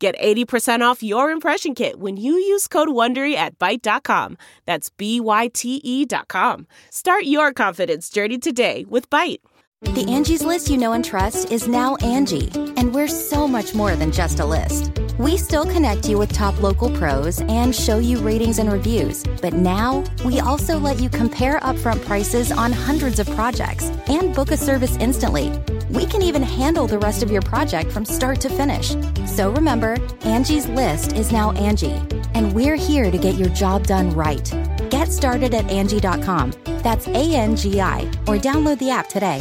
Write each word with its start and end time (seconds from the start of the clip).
Get 0.00 0.18
80% 0.18 0.80
off 0.80 1.02
your 1.02 1.30
impression 1.30 1.74
kit 1.74 2.00
when 2.00 2.16
you 2.16 2.32
use 2.32 2.66
code 2.66 2.88
WONDERY 2.88 3.34
at 3.34 3.58
Byte.com. 3.58 4.38
That's 4.64 4.88
B-Y-T-E 4.88 6.06
dot 6.06 6.26
com. 6.28 6.66
Start 6.88 7.24
your 7.24 7.52
confidence 7.52 8.08
journey 8.08 8.38
today 8.38 8.86
with 8.88 9.10
Byte. 9.10 9.40
The 9.82 10.06
Angie's 10.08 10.42
list 10.42 10.70
you 10.70 10.78
know 10.78 10.92
and 10.92 11.04
trust 11.04 11.52
is 11.52 11.68
now 11.68 11.96
Angie, 11.96 12.50
and 12.78 12.94
we're 12.94 13.08
so 13.08 13.46
much 13.46 13.74
more 13.74 13.94
than 13.94 14.10
just 14.10 14.40
a 14.40 14.44
list. 14.46 14.90
We 15.18 15.36
still 15.36 15.64
connect 15.64 16.08
you 16.08 16.16
with 16.16 16.32
top 16.32 16.58
local 16.62 16.90
pros 16.96 17.40
and 17.42 17.74
show 17.74 17.98
you 17.98 18.20
ratings 18.20 18.58
and 18.58 18.72
reviews, 18.72 19.22
but 19.42 19.52
now 19.52 20.04
we 20.24 20.40
also 20.40 20.78
let 20.78 20.98
you 20.98 21.10
compare 21.10 21.60
upfront 21.60 22.02
prices 22.06 22.52
on 22.52 22.72
hundreds 22.72 23.18
of 23.18 23.28
projects 23.30 23.84
and 24.08 24.34
book 24.34 24.50
a 24.50 24.56
service 24.56 24.96
instantly. 24.96 25.50
We 25.90 26.06
can 26.06 26.22
even 26.22 26.42
handle 26.44 26.86
the 26.86 27.00
rest 27.00 27.24
of 27.24 27.32
your 27.32 27.42
project 27.42 27.90
from 27.90 28.04
start 28.04 28.40
to 28.42 28.48
finish. 28.48 28.94
So 29.26 29.50
remember, 29.50 29.96
Angie's 30.20 30.68
list 30.68 31.12
is 31.14 31.32
now 31.32 31.50
Angie, 31.52 32.00
and 32.34 32.52
we're 32.52 32.76
here 32.76 33.10
to 33.10 33.18
get 33.18 33.34
your 33.34 33.48
job 33.48 33.88
done 33.88 34.10
right. 34.10 34.48
Get 34.88 35.10
started 35.10 35.52
at 35.52 35.68
Angie.com. 35.68 36.52
That's 36.64 37.08
A 37.08 37.34
N 37.34 37.56
G 37.56 37.80
I, 37.80 38.02
or 38.28 38.38
download 38.38 38.78
the 38.78 38.90
app 38.90 39.08
today. 39.08 39.40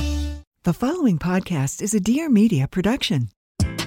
The 0.63 0.73
following 0.73 1.19
podcast 1.19 1.83
is 1.83 1.93
a 1.93 1.99
Dear 1.99 2.29
Media 2.29 2.67
production. 2.67 3.29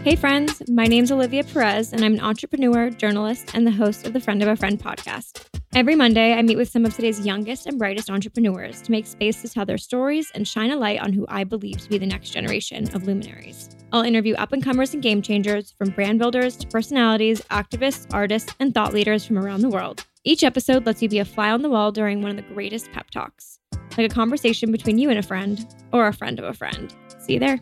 Hey, 0.05 0.15
friends. 0.15 0.63
My 0.69 0.87
name's 0.87 1.11
Olivia 1.11 1.43
Perez, 1.43 1.93
and 1.93 2.05
I'm 2.05 2.15
an 2.15 2.21
entrepreneur, 2.21 2.91
journalist, 2.91 3.51
and 3.55 3.67
the 3.67 3.73
host 3.73 4.07
of 4.07 4.13
the 4.13 4.21
Friend 4.21 4.41
of 4.41 4.49
a 4.49 4.57
Friend 4.57 4.79
podcast. 4.79 5.52
Every 5.75 5.97
Monday, 5.97 6.35
I 6.35 6.43
meet 6.43 6.59
with 6.59 6.69
some 6.69 6.85
of 6.85 6.95
today's 6.95 7.25
youngest 7.25 7.67
and 7.67 7.79
brightest 7.79 8.11
entrepreneurs 8.11 8.83
to 8.83 8.91
make 8.91 9.07
space 9.07 9.41
to 9.41 9.49
tell 9.49 9.65
their 9.65 9.79
stories 9.79 10.31
and 10.35 10.47
shine 10.47 10.71
a 10.71 10.77
light 10.77 11.01
on 11.01 11.15
who 11.15 11.25
I 11.31 11.45
believe 11.45 11.81
to 11.81 11.89
be 11.89 11.97
the 11.97 12.05
next 12.05 12.29
generation 12.29 12.95
of 12.95 13.07
luminaries. 13.07 13.71
I'll 13.91 14.03
interview 14.03 14.35
up 14.35 14.53
and 14.53 14.63
comers 14.63 14.93
and 14.93 15.03
game 15.03 15.23
changers, 15.23 15.73
from 15.79 15.89
brand 15.89 16.19
builders 16.19 16.59
to 16.59 16.67
personalities, 16.67 17.41
activists, 17.51 18.07
artists, 18.13 18.55
and 18.61 18.75
thought 18.75 18.93
leaders 18.93 19.25
from 19.25 19.39
around 19.39 19.63
the 19.63 19.71
world. 19.71 20.05
Each 20.25 20.45
episode 20.45 20.85
lets 20.85 21.01
you 21.01 21.09
be 21.09 21.21
a 21.21 21.25
fly 21.25 21.51
on 21.51 21.63
the 21.63 21.71
wall 21.71 21.91
during 21.91 22.21
one 22.21 22.33
of 22.33 22.37
the 22.37 22.55
greatest 22.55 22.93
pep 22.93 23.11
talks, 23.11 23.59
like 23.97 24.13
a 24.13 24.15
conversation 24.15 24.73
between 24.73 24.99
you 24.99 25.09
and 25.09 25.19
a 25.19 25.23
friend, 25.23 25.67
or 25.91 26.07
a 26.07 26.13
friend 26.13 26.39
of 26.39 26.45
a 26.45 26.53
friend. 26.53 26.95
See 27.19 27.33
you 27.33 27.41
there. 27.41 27.61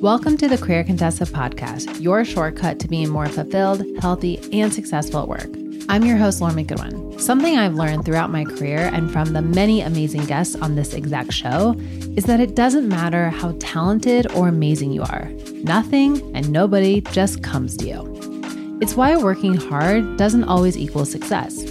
Welcome 0.00 0.38
to 0.38 0.48
the 0.48 0.56
Career 0.56 0.82
Contessa 0.82 1.26
podcast, 1.26 2.00
your 2.00 2.24
shortcut 2.24 2.78
to 2.78 2.88
being 2.88 3.10
more 3.10 3.26
fulfilled, 3.28 3.84
healthy, 4.00 4.38
and 4.50 4.72
successful 4.72 5.20
at 5.20 5.28
work. 5.28 5.50
I'm 5.90 6.06
your 6.06 6.16
host, 6.16 6.40
Lauren 6.40 6.56
McGoodwin. 6.56 7.20
Something 7.20 7.58
I've 7.58 7.74
learned 7.74 8.06
throughout 8.06 8.30
my 8.30 8.44
career 8.44 8.88
and 8.94 9.12
from 9.12 9.34
the 9.34 9.42
many 9.42 9.82
amazing 9.82 10.24
guests 10.24 10.56
on 10.56 10.74
this 10.74 10.94
exact 10.94 11.34
show 11.34 11.74
is 12.16 12.24
that 12.24 12.40
it 12.40 12.54
doesn't 12.54 12.88
matter 12.88 13.28
how 13.28 13.54
talented 13.60 14.32
or 14.32 14.48
amazing 14.48 14.90
you 14.90 15.02
are, 15.02 15.28
nothing 15.64 16.34
and 16.34 16.50
nobody 16.50 17.02
just 17.02 17.42
comes 17.42 17.76
to 17.76 17.86
you. 17.86 18.78
It's 18.80 18.94
why 18.94 19.14
working 19.18 19.54
hard 19.54 20.16
doesn't 20.16 20.44
always 20.44 20.78
equal 20.78 21.04
success. 21.04 21.62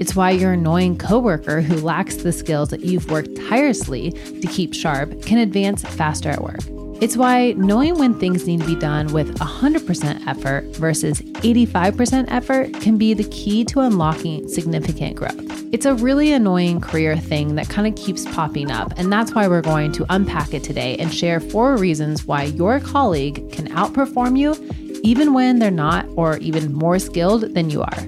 It's 0.00 0.16
why 0.16 0.30
your 0.30 0.52
annoying 0.52 0.96
coworker 0.96 1.60
who 1.60 1.76
lacks 1.76 2.16
the 2.16 2.32
skills 2.32 2.70
that 2.70 2.86
you've 2.86 3.10
worked 3.10 3.36
tirelessly 3.50 4.12
to 4.12 4.46
keep 4.46 4.72
sharp 4.72 5.20
can 5.26 5.36
advance 5.36 5.82
faster 5.82 6.30
at 6.30 6.42
work. 6.42 6.60
It's 6.98 7.14
why 7.14 7.52
knowing 7.58 7.98
when 7.98 8.18
things 8.18 8.46
need 8.46 8.60
to 8.60 8.66
be 8.66 8.74
done 8.74 9.12
with 9.12 9.38
100% 9.38 10.26
effort 10.26 10.64
versus 10.76 11.20
85% 11.20 12.24
effort 12.28 12.72
can 12.80 12.96
be 12.96 13.12
the 13.12 13.24
key 13.24 13.66
to 13.66 13.80
unlocking 13.80 14.48
significant 14.48 15.14
growth. 15.14 15.34
It's 15.72 15.84
a 15.84 15.94
really 15.94 16.32
annoying 16.32 16.80
career 16.80 17.18
thing 17.18 17.56
that 17.56 17.68
kind 17.68 17.86
of 17.86 18.02
keeps 18.02 18.24
popping 18.34 18.70
up, 18.70 18.94
and 18.96 19.12
that's 19.12 19.34
why 19.34 19.46
we're 19.46 19.60
going 19.60 19.92
to 19.92 20.06
unpack 20.08 20.54
it 20.54 20.64
today 20.64 20.96
and 20.96 21.12
share 21.12 21.38
four 21.38 21.76
reasons 21.76 22.24
why 22.24 22.44
your 22.44 22.80
colleague 22.80 23.52
can 23.52 23.68
outperform 23.68 24.38
you 24.38 24.54
even 25.02 25.34
when 25.34 25.58
they're 25.58 25.70
not 25.70 26.06
or 26.16 26.38
even 26.38 26.72
more 26.72 26.98
skilled 26.98 27.42
than 27.54 27.68
you 27.68 27.82
are. 27.82 27.98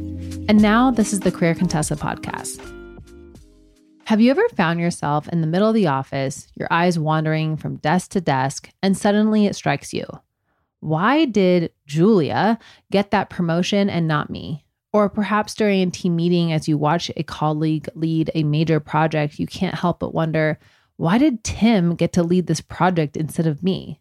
And 0.48 0.62
now, 0.62 0.90
this 0.90 1.12
is 1.12 1.20
the 1.20 1.30
Career 1.30 1.54
Contessa 1.54 1.94
podcast. 1.94 2.58
Have 4.08 4.22
you 4.22 4.30
ever 4.30 4.48
found 4.56 4.80
yourself 4.80 5.28
in 5.28 5.42
the 5.42 5.46
middle 5.46 5.68
of 5.68 5.74
the 5.74 5.88
office, 5.88 6.48
your 6.54 6.66
eyes 6.70 6.98
wandering 6.98 7.58
from 7.58 7.76
desk 7.76 8.12
to 8.12 8.22
desk, 8.22 8.70
and 8.82 8.96
suddenly 8.96 9.44
it 9.44 9.54
strikes 9.54 9.92
you? 9.92 10.06
Why 10.80 11.26
did 11.26 11.72
Julia 11.86 12.58
get 12.90 13.10
that 13.10 13.28
promotion 13.28 13.90
and 13.90 14.08
not 14.08 14.30
me? 14.30 14.64
Or 14.94 15.10
perhaps 15.10 15.54
during 15.54 15.82
a 15.82 15.90
team 15.90 16.16
meeting, 16.16 16.54
as 16.54 16.66
you 16.66 16.78
watch 16.78 17.10
a 17.18 17.22
colleague 17.22 17.86
lead 17.94 18.30
a 18.34 18.44
major 18.44 18.80
project, 18.80 19.38
you 19.38 19.46
can't 19.46 19.74
help 19.74 20.00
but 20.00 20.14
wonder, 20.14 20.58
why 20.96 21.18
did 21.18 21.44
Tim 21.44 21.94
get 21.94 22.14
to 22.14 22.22
lead 22.22 22.46
this 22.46 22.62
project 22.62 23.14
instead 23.14 23.46
of 23.46 23.62
me? 23.62 24.00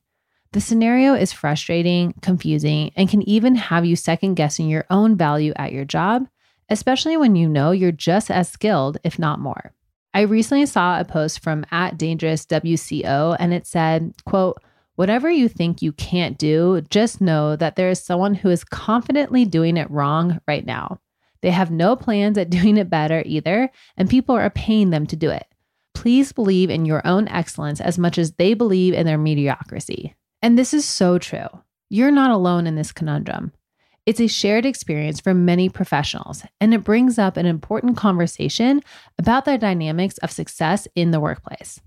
The 0.53 0.61
scenario 0.61 1.15
is 1.15 1.33
frustrating, 1.33 2.13
confusing, 2.21 2.93
and 2.95 3.09
can 3.09 3.27
even 3.27 3.55
have 3.55 3.83
you 3.83 3.97
second 3.97 4.35
guessing 4.35 4.69
your 4.69 4.85
own 4.89 5.17
value 5.17 5.51
at 5.57 5.73
your 5.73 5.83
job, 5.83 6.29
especially 6.69 7.17
when 7.17 7.35
you 7.35 7.49
know 7.49 7.71
you're 7.71 7.91
just 7.91 8.31
as 8.31 8.47
skilled, 8.47 8.99
if 9.03 9.19
not 9.19 9.41
more. 9.41 9.73
I 10.17 10.21
recently 10.21 10.65
saw 10.65 10.99
a 10.99 11.05
post 11.05 11.43
from 11.43 11.63
at 11.69 11.95
dangerous 11.95 12.43
WCO 12.47 13.37
and 13.39 13.53
it 13.53 13.67
said, 13.67 14.15
quote, 14.25 14.59
whatever 14.95 15.29
you 15.29 15.47
think 15.47 15.83
you 15.83 15.91
can't 15.91 16.39
do, 16.39 16.81
just 16.89 17.21
know 17.21 17.55
that 17.55 17.75
there 17.75 17.91
is 17.91 18.03
someone 18.03 18.33
who 18.33 18.49
is 18.49 18.63
confidently 18.63 19.45
doing 19.45 19.77
it 19.77 19.91
wrong 19.91 20.41
right 20.47 20.65
now. 20.65 20.99
They 21.41 21.51
have 21.51 21.69
no 21.69 21.95
plans 21.95 22.35
at 22.39 22.49
doing 22.49 22.77
it 22.77 22.89
better 22.89 23.21
either, 23.27 23.69
and 23.95 24.09
people 24.09 24.33
are 24.33 24.49
paying 24.49 24.89
them 24.89 25.05
to 25.05 25.15
do 25.15 25.29
it. 25.29 25.45
Please 25.93 26.31
believe 26.31 26.71
in 26.71 26.85
your 26.85 27.05
own 27.05 27.27
excellence 27.27 27.79
as 27.79 27.99
much 27.99 28.17
as 28.17 28.31
they 28.31 28.55
believe 28.55 28.95
in 28.95 29.05
their 29.05 29.19
mediocrity. 29.19 30.15
And 30.41 30.57
this 30.57 30.73
is 30.73 30.83
so 30.83 31.19
true. 31.19 31.45
You're 31.89 32.09
not 32.09 32.31
alone 32.31 32.65
in 32.65 32.73
this 32.73 32.91
conundrum. 32.91 33.51
It's 34.07 34.21
a 34.21 34.27
shared 34.27 34.65
experience 34.65 35.19
for 35.19 35.33
many 35.33 35.67
professionals, 35.67 36.45
and 36.61 36.73
it 36.73 36.85
brings 36.85 37.19
up 37.19 37.35
an 37.35 37.45
important 37.45 37.97
conversation 37.97 38.81
about 39.19 39.43
the 39.43 39.57
dynamics 39.57 40.17
of 40.19 40.31
success 40.31 40.87
in 40.95 41.11
the 41.11 41.19
workplace. 41.19 41.81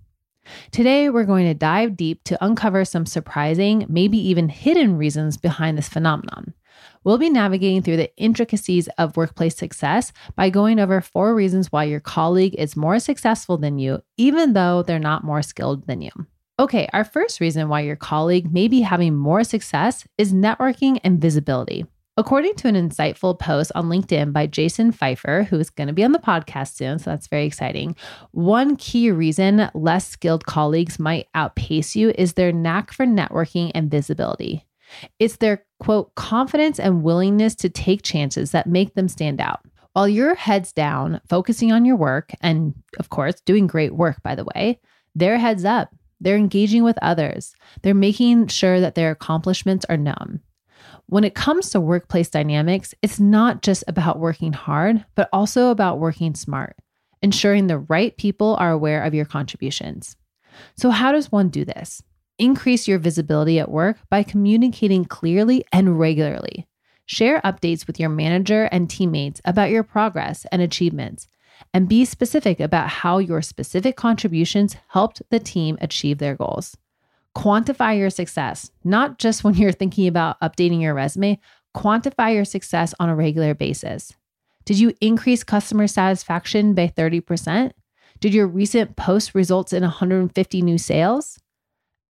Today, 0.71 1.09
we're 1.09 1.25
going 1.25 1.47
to 1.47 1.55
dive 1.55 1.97
deep 1.97 2.23
to 2.25 2.45
uncover 2.45 2.85
some 2.85 3.07
surprising, 3.07 3.87
maybe 3.89 4.19
even 4.19 4.51
hidden 4.51 4.99
reasons 4.99 5.39
behind 5.39 5.79
this 5.79 5.89
phenomenon. 5.89 6.53
We'll 7.05 7.17
be 7.17 7.31
navigating 7.31 7.81
through 7.81 7.97
the 7.97 8.15
intricacies 8.19 8.87
of 8.99 9.17
workplace 9.17 9.57
success 9.57 10.13
by 10.37 10.51
going 10.51 10.79
over 10.79 11.01
four 11.01 11.35
reasons 11.35 11.73
why 11.73 11.85
your 11.85 12.01
colleague 12.01 12.55
is 12.59 12.77
more 12.77 13.01
successful 13.01 13.57
than 13.57 13.79
you, 13.79 14.03
even 14.19 14.53
though 14.53 14.83
they're 14.83 14.99
not 14.99 15.25
more 15.25 15.41
skilled 15.41 15.87
than 15.87 16.03
you. 16.03 16.11
Okay, 16.59 16.87
our 16.93 17.05
first 17.05 17.41
reason 17.41 17.71
why 17.71 17.81
your 17.81 17.97
colleague 17.97 18.53
may 18.53 18.69
be 18.69 18.83
having 18.83 19.17
more 19.17 19.43
success 19.43 20.05
is 20.19 20.35
networking 20.35 21.01
and 21.03 21.19
visibility. 21.19 21.87
According 22.17 22.57
to 22.57 22.69
an 22.69 22.75
insightful 22.75 23.39
post 23.39 23.73
on 23.75 23.87
LinkedIn 23.87 24.33
by 24.33 24.47
Jason 24.47 24.93
Feifer, 24.93 25.47
who 25.47 25.59
is 25.59 25.71
going 25.71 25.87
to 25.87 25.95
be 25.95 26.05
on 26.05 26.13
the 26.13 26.19
podcast 26.19 26.75
soon, 26.75 26.99
so 26.99 27.11
that's 27.11 27.29
very 27.29 27.47
exciting. 27.47 27.97
One 28.33 28.77
key 28.77 29.11
reason 29.11 29.71
less 29.75 30.09
skilled 30.09 30.45
colleagues 30.45 30.99
might 30.99 31.29
outpace 31.35 31.97
you 31.97 32.13
is 32.17 32.35
their 32.35 32.53
knack 32.53 32.93
for 32.93 33.07
networking 33.07 33.71
and 33.75 33.91
visibility. 33.91 34.67
It's 35.19 35.37
their 35.37 35.65
quote, 35.79 36.15
confidence 36.15 36.79
and 36.79 37.03
willingness 37.03 37.55
to 37.57 37.69
take 37.69 38.03
chances 38.03 38.51
that 38.51 38.67
make 38.67 38.95
them 38.95 39.09
stand 39.09 39.41
out. 39.41 39.61
While 39.93 40.09
your 40.09 40.35
head's 40.35 40.73
down, 40.73 41.21
focusing 41.29 41.73
on 41.73 41.85
your 41.85 41.97
work, 41.97 42.33
and 42.41 42.75
of 42.99 43.09
course, 43.09 43.41
doing 43.41 43.67
great 43.67 43.95
work, 43.95 44.23
by 44.23 44.35
the 44.35 44.47
way, 44.55 44.81
their 45.15 45.39
heads 45.39 45.65
up. 45.65 45.91
They're 46.21 46.37
engaging 46.37 46.85
with 46.85 46.99
others. 47.01 47.55
They're 47.83 47.95
making 47.95 48.49
sure 48.49 48.79
that 48.81 48.95
their 48.95 49.11
accomplishments 49.11 49.87
are 49.89 49.97
known. 49.97 50.41
When 51.11 51.25
it 51.25 51.35
comes 51.35 51.71
to 51.71 51.81
workplace 51.81 52.31
dynamics, 52.31 52.95
it's 53.03 53.19
not 53.19 53.63
just 53.63 53.83
about 53.89 54.21
working 54.21 54.53
hard, 54.53 55.05
but 55.17 55.29
also 55.33 55.71
about 55.71 55.99
working 55.99 56.37
smart, 56.37 56.77
ensuring 57.21 57.67
the 57.67 57.81
right 57.81 58.17
people 58.17 58.55
are 58.61 58.71
aware 58.71 59.03
of 59.03 59.13
your 59.13 59.25
contributions. 59.25 60.17
So, 60.77 60.91
how 60.91 61.11
does 61.11 61.33
one 61.33 61.49
do 61.49 61.65
this? 61.65 62.01
Increase 62.39 62.87
your 62.87 63.01
visibility 63.01 63.59
at 63.59 63.73
work 63.73 63.99
by 64.09 64.23
communicating 64.23 65.05
clearly 65.05 65.65
and 65.73 65.99
regularly. 65.99 66.69
Share 67.07 67.41
updates 67.41 67.89
with 67.89 67.99
your 67.99 68.09
manager 68.09 68.69
and 68.71 68.89
teammates 68.89 69.41
about 69.45 69.71
your 69.71 69.83
progress 69.83 70.47
and 70.53 70.63
achievements, 70.63 71.27
and 71.75 71.89
be 71.89 72.05
specific 72.05 72.61
about 72.61 72.89
how 72.89 73.19
your 73.19 73.43
specific 73.43 73.97
contributions 73.97 74.77
helped 74.91 75.23
the 75.29 75.41
team 75.41 75.77
achieve 75.81 76.19
their 76.19 76.37
goals. 76.37 76.77
Quantify 77.37 77.97
your 77.99 78.11
success, 78.11 78.71
not 78.83 79.19
just 79.19 79.45
when 79.45 79.55
you're 79.55 79.73
thinking 79.73 80.07
about 80.07 80.41
updating 80.41 80.81
your 80.83 80.95
resume, 80.95 81.39
Quantify 81.75 82.35
your 82.35 82.45
success 82.45 82.95
on 82.99 83.09
a 83.09 83.15
regular 83.15 83.55
basis. 83.55 84.13
Did 84.65 84.79
you 84.79 84.93
increase 85.01 85.45
customer 85.45 85.87
satisfaction 85.87 86.75
by 86.75 86.93
30%? 86.97 87.73
Did 88.19 88.35
your 88.35 88.47
recent 88.47 88.97
post 88.97 89.35
result 89.35 89.73
in 89.73 89.83
150 89.83 90.63
new 90.63 90.79
sales? 90.79 91.39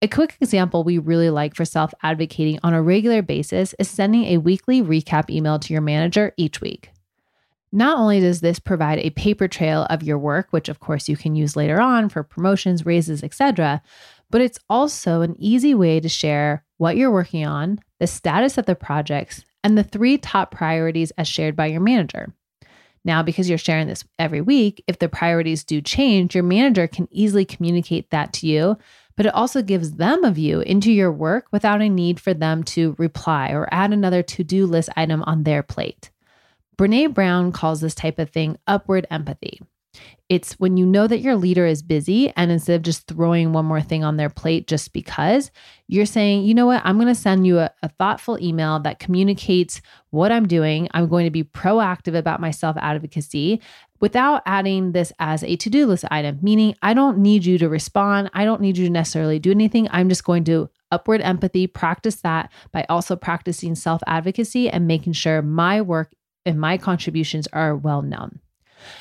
A 0.03 0.09
quick 0.09 0.37
example 0.41 0.83
we 0.83 0.97
really 0.97 1.29
like 1.29 1.55
for 1.55 1.67
self 1.67 1.93
advocating 2.03 2.59
on 2.63 2.73
a 2.73 2.83
regular 2.83 3.21
basis 3.21 3.75
is 3.79 3.89
sending 3.89 4.25
a 4.25 4.39
weekly 4.39 4.83
recap 4.83 5.29
email 5.29 5.59
to 5.59 5.73
your 5.73 5.83
manager 5.83 6.33
each 6.39 6.61
week. 6.61 6.91
Not 7.71 7.99
only 7.99 8.19
does 8.19 8.41
this 8.41 8.59
provide 8.59 8.99
a 8.99 9.11
paper 9.11 9.47
trail 9.47 9.87
of 9.91 10.03
your 10.03 10.19
work, 10.19 10.49
which 10.51 10.69
of 10.69 10.81
course 10.81 11.09
you 11.09 11.17
can 11.17 11.37
use 11.37 11.55
later 11.55 11.81
on 11.81 12.09
for 12.09 12.25
promotions, 12.25 12.87
raises, 12.87 13.23
etc., 13.23 13.83
but 14.31 14.41
it's 14.41 14.59
also 14.69 15.21
an 15.21 15.37
easy 15.39 15.75
way 15.75 16.01
to 16.01 16.09
share 16.09 16.65
what 16.79 16.97
you're 16.97 17.11
working 17.11 17.47
on, 17.47 17.81
the 17.99 18.07
status 18.07 18.57
of 18.57 18.67
the 18.67 18.75
projects, 18.75 19.45
and 19.63 19.77
the 19.77 19.85
three 19.85 20.17
top 20.17 20.51
priorities 20.51 21.11
as 21.13 21.29
shared 21.29 21.55
by 21.57 21.67
your 21.67 21.81
manager. 21.81 22.33
Now, 23.05 23.23
because 23.23 23.49
you're 23.49 23.59
sharing 23.59 23.87
this 23.87 24.05
every 24.19 24.41
week, 24.41 24.85
if 24.87 24.99
the 24.99 25.09
priorities 25.09 25.65
do 25.65 25.81
change, 25.81 26.35
your 26.35 26.45
manager 26.45 26.87
can 26.87 27.09
easily 27.11 27.45
communicate 27.45 28.11
that 28.11 28.33
to 28.35 28.47
you, 28.47 28.77
but 29.17 29.27
it 29.27 29.35
also 29.35 29.63
gives 29.63 29.93
them 29.93 30.25
a 30.25 30.31
view 30.31 30.61
into 30.61 30.93
your 30.93 31.13
work 31.13 31.47
without 31.51 31.83
a 31.83 31.89
need 31.89 32.21
for 32.21 32.35
them 32.35 32.63
to 32.65 32.95
reply 32.99 33.51
or 33.51 33.69
add 33.73 33.93
another 33.93 34.23
to 34.23 34.45
do 34.45 34.67
list 34.67 34.91
item 34.97 35.23
on 35.25 35.43
their 35.45 35.63
plate. 35.63 36.11
Brene 36.77 37.13
Brown 37.13 37.53
calls 37.53 37.81
this 37.81 37.95
type 37.95 38.19
of 38.19 38.31
thing 38.31 38.57
upward 38.67 39.07
empathy. 39.11 39.61
It's 40.29 40.53
when 40.61 40.77
you 40.77 40.87
know 40.87 41.09
that 41.09 41.21
your 41.21 41.35
leader 41.35 41.67
is 41.67 41.83
busy, 41.83 42.31
and 42.37 42.53
instead 42.53 42.77
of 42.77 42.83
just 42.83 43.09
throwing 43.09 43.53
one 43.53 43.65
more 43.65 43.81
thing 43.81 44.05
on 44.05 44.17
their 44.17 44.31
plate 44.31 44.69
just 44.69 44.93
because, 44.93 45.51
you're 45.89 46.07
saying, 46.07 46.45
you 46.45 46.55
know 46.55 46.67
what, 46.67 46.83
I'm 46.85 46.97
going 46.97 47.09
to 47.09 47.17
send 47.17 47.49
you 47.49 47.59
a, 47.59 47.71
a, 47.83 47.89
thoughtful 47.89 48.39
email 48.41 48.79
that 48.79 49.01
communicates 49.01 49.83
what 50.11 50.31
I'm 50.31 50.47
doing. 50.47 50.89
I'm 50.95 51.09
going 51.09 51.25
to 51.25 51.33
be 51.33 51.43
proactive 51.43 52.15
about 52.15 52.41
my 52.41 52.53
self 52.53 52.77
advocacy 52.79 53.61
without 53.99 54.43
adding 54.47 54.93
this 54.93 55.13
as 55.19 55.43
a 55.43 55.57
to 55.57 55.69
do 55.69 55.87
list 55.87 56.05
item, 56.13 56.39
meaning 56.43 56.77
I 56.81 56.95
don't 56.95 57.19
need 57.19 57.45
you 57.45 57.59
to 57.59 57.69
respond. 57.69 58.31
I 58.33 58.45
don't 58.45 58.61
need 58.61 58.79
you 58.79 58.87
to 58.87 58.93
necessarily 58.93 59.41
do 59.41 59.51
anything. 59.51 59.89
I'm 59.91 60.09
just 60.09 60.23
going 60.23 60.45
to 60.45 60.71
upward 60.93 61.23
empathy, 61.23 61.67
practice 61.67 62.17
that 62.23 62.53
by 62.71 62.87
also 62.89 63.17
practicing 63.17 63.75
self 63.75 64.01
advocacy 64.07 64.71
and 64.71 64.87
making 64.87 65.15
sure 65.15 65.43
my 65.43 65.81
work 65.81 66.13
and 66.47 66.61
my 66.61 66.79
contributions 66.79 67.49
are 67.53 67.77
well 67.77 68.03
known. 68.03 68.39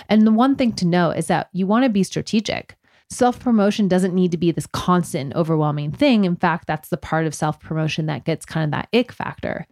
And 0.08 0.26
the 0.26 0.32
one 0.32 0.56
thing 0.56 0.74
to 0.74 0.88
know 0.88 1.12
is 1.12 1.28
that 1.28 1.50
you 1.54 1.68
want 1.68 1.84
to 1.84 1.90
be 1.90 2.04
strategic. 2.04 2.76
Self 3.12 3.40
promotion 3.40 3.88
doesn't 3.88 4.14
need 4.14 4.32
to 4.32 4.38
be 4.38 4.52
this 4.52 4.68
constant, 4.68 5.36
overwhelming 5.36 5.92
thing. 5.92 6.26
In 6.26 6.36
fact, 6.36 6.68
that's 6.68 6.90
the 6.90 6.98
part 6.98 7.26
of 7.26 7.34
self 7.34 7.60
promotion 7.60 8.06
that 8.06 8.24
gets 8.24 8.46
kind 8.46 8.66
of 8.66 8.72
that 8.72 8.90
ick 8.98 9.12
factor. 9.12 9.66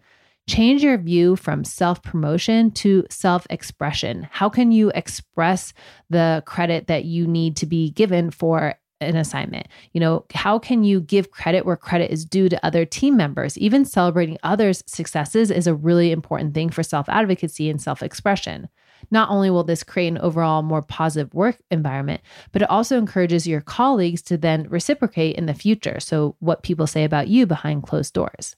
Change 0.48 0.82
your 0.82 0.98
view 0.98 1.36
from 1.36 1.64
self 1.64 2.02
promotion 2.02 2.72
to 2.72 3.06
self 3.10 3.46
expression. 3.50 4.28
How 4.32 4.50
can 4.50 4.72
you 4.72 4.92
express 4.96 5.74
the 6.10 6.42
credit 6.46 6.88
that 6.88 7.06
you 7.06 7.28
need 7.28 7.58
to 7.58 7.66
be 7.66 7.92
given 7.92 8.32
for 8.32 8.76
an 9.02 9.16
assignment? 9.18 9.68
You 9.94 10.00
know, 10.00 10.26
how 10.34 10.58
can 10.58 10.84
you 10.84 11.02
give 11.02 11.32
credit 11.32 11.66
where 11.66 11.76
credit 11.76 12.12
is 12.12 12.26
due 12.26 12.50
to 12.50 12.66
other 12.66 12.86
team 12.86 13.18
members? 13.18 13.58
Even 13.58 13.86
celebrating 13.86 14.38
others' 14.42 14.84
successes 14.88 15.52
is 15.52 15.68
a 15.68 15.76
really 15.76 16.12
important 16.12 16.54
thing 16.54 16.70
for 16.70 16.82
self 16.82 17.08
advocacy 17.10 17.70
and 17.70 17.82
self 17.82 18.02
expression. 18.02 18.70
Not 19.10 19.30
only 19.30 19.50
will 19.50 19.64
this 19.64 19.84
create 19.84 20.10
an 20.10 20.18
overall 20.18 20.62
more 20.62 20.82
positive 20.82 21.34
work 21.34 21.58
environment, 21.72 22.22
but 22.52 22.62
it 22.62 22.70
also 22.70 22.98
encourages 22.98 23.48
your 23.48 23.62
colleagues 23.62 24.22
to 24.24 24.38
then 24.38 24.68
reciprocate 24.70 25.38
in 25.38 25.46
the 25.46 25.54
future. 25.54 26.00
So, 26.02 26.36
what 26.40 26.64
people 26.64 26.88
say 26.88 27.06
about 27.06 27.30
you 27.30 27.46
behind 27.48 27.84
closed 27.84 28.14
doors. 28.14 28.57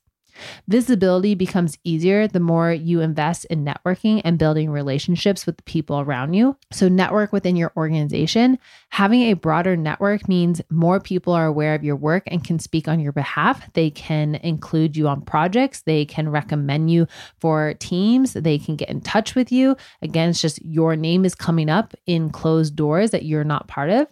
Visibility 0.68 1.36
becomes 1.36 1.77
easier 1.83 2.27
the 2.27 2.39
more 2.39 2.71
you 2.71 3.01
invest 3.01 3.45
in 3.45 3.65
networking 3.65 4.21
and 4.24 4.38
building 4.38 4.69
relationships 4.69 5.45
with 5.45 5.57
the 5.57 5.63
people 5.63 6.00
around 6.00 6.33
you. 6.33 6.57
So, 6.71 6.88
network 6.88 7.31
within 7.31 7.56
your 7.56 7.71
organization. 7.75 8.59
Having 8.89 9.21
a 9.24 9.33
broader 9.33 9.75
network 9.75 10.27
means 10.27 10.62
more 10.69 11.00
people 11.00 11.33
are 11.33 11.45
aware 11.45 11.75
of 11.75 11.83
your 11.83 11.95
work 11.95 12.24
and 12.27 12.44
can 12.44 12.59
speak 12.59 12.88
on 12.88 13.00
your 13.00 13.12
behalf. 13.12 13.71
They 13.74 13.89
can 13.89 14.36
include 14.36 14.97
you 14.97 15.07
on 15.07 15.21
projects, 15.21 15.81
they 15.81 16.06
can 16.06 16.30
recommend 16.30 16.91
you 16.91 17.07
for 17.39 17.74
teams, 17.75 18.33
they 18.33 18.57
can 18.57 18.75
get 18.75 18.89
in 18.89 19.01
touch 19.01 19.36
with 19.36 19.51
you. 19.51 19.75
Again, 20.01 20.30
it's 20.30 20.41
just 20.41 20.63
your 20.63 20.95
name 20.95 21.25
is 21.25 21.36
coming 21.36 21.69
up 21.69 21.94
in 22.06 22.30
closed 22.30 22.75
doors 22.75 23.12
that 23.12 23.24
you're 23.24 23.44
not 23.44 23.68
part 23.68 23.89
of. 23.89 24.07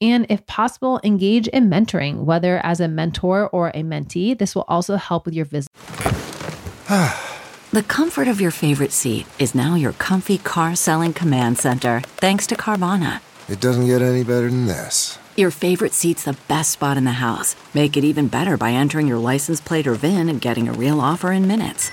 And 0.00 0.26
if 0.28 0.46
possible, 0.46 1.00
engage 1.04 1.48
in 1.48 1.68
mentoring, 1.68 2.24
whether 2.24 2.64
as 2.64 2.80
a 2.80 2.88
mentor 2.88 3.48
or 3.48 3.68
a 3.68 3.82
mentee. 3.82 4.38
This 4.38 4.54
will 4.54 4.64
also 4.68 4.96
help 4.96 5.26
with 5.26 5.34
your 5.34 5.44
visit. 5.44 5.70
the 7.72 7.84
comfort 7.86 8.28
of 8.28 8.40
your 8.40 8.50
favorite 8.50 8.92
seat 8.92 9.26
is 9.38 9.54
now 9.54 9.74
your 9.74 9.92
comfy 9.92 10.38
car 10.38 10.76
selling 10.76 11.12
command 11.12 11.58
center, 11.58 12.00
thanks 12.18 12.46
to 12.48 12.54
Carvana. 12.54 13.20
It 13.48 13.60
doesn't 13.60 13.86
get 13.86 14.02
any 14.02 14.24
better 14.24 14.48
than 14.48 14.66
this. 14.66 15.18
Your 15.36 15.50
favorite 15.50 15.92
seat's 15.92 16.24
the 16.24 16.36
best 16.46 16.70
spot 16.70 16.96
in 16.96 17.04
the 17.04 17.12
house. 17.12 17.56
Make 17.74 17.96
it 17.96 18.04
even 18.04 18.28
better 18.28 18.56
by 18.56 18.70
entering 18.70 19.08
your 19.08 19.18
license 19.18 19.60
plate 19.60 19.86
or 19.86 19.94
VIN 19.94 20.28
and 20.28 20.40
getting 20.40 20.68
a 20.68 20.72
real 20.72 21.00
offer 21.00 21.32
in 21.32 21.48
minutes. 21.48 21.90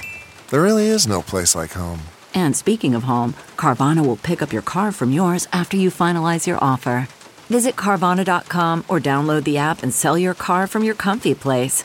There 0.49 0.61
really 0.61 0.87
is 0.87 1.07
no 1.07 1.21
place 1.21 1.55
like 1.55 1.71
home. 1.71 2.01
And 2.33 2.55
speaking 2.55 2.93
of 2.93 3.03
home, 3.03 3.33
Carvana 3.57 4.05
will 4.05 4.17
pick 4.17 4.41
up 4.41 4.53
your 4.53 4.61
car 4.61 4.91
from 4.91 5.11
yours 5.11 5.47
after 5.51 5.75
you 5.75 5.89
finalize 5.89 6.45
your 6.45 6.59
offer. 6.61 7.07
Visit 7.51 7.75
Carvana.com 7.75 8.85
or 8.87 9.01
download 9.01 9.43
the 9.43 9.57
app 9.57 9.83
and 9.83 9.93
sell 9.93 10.17
your 10.17 10.33
car 10.33 10.67
from 10.67 10.85
your 10.85 10.95
comfy 10.95 11.35
place. 11.35 11.83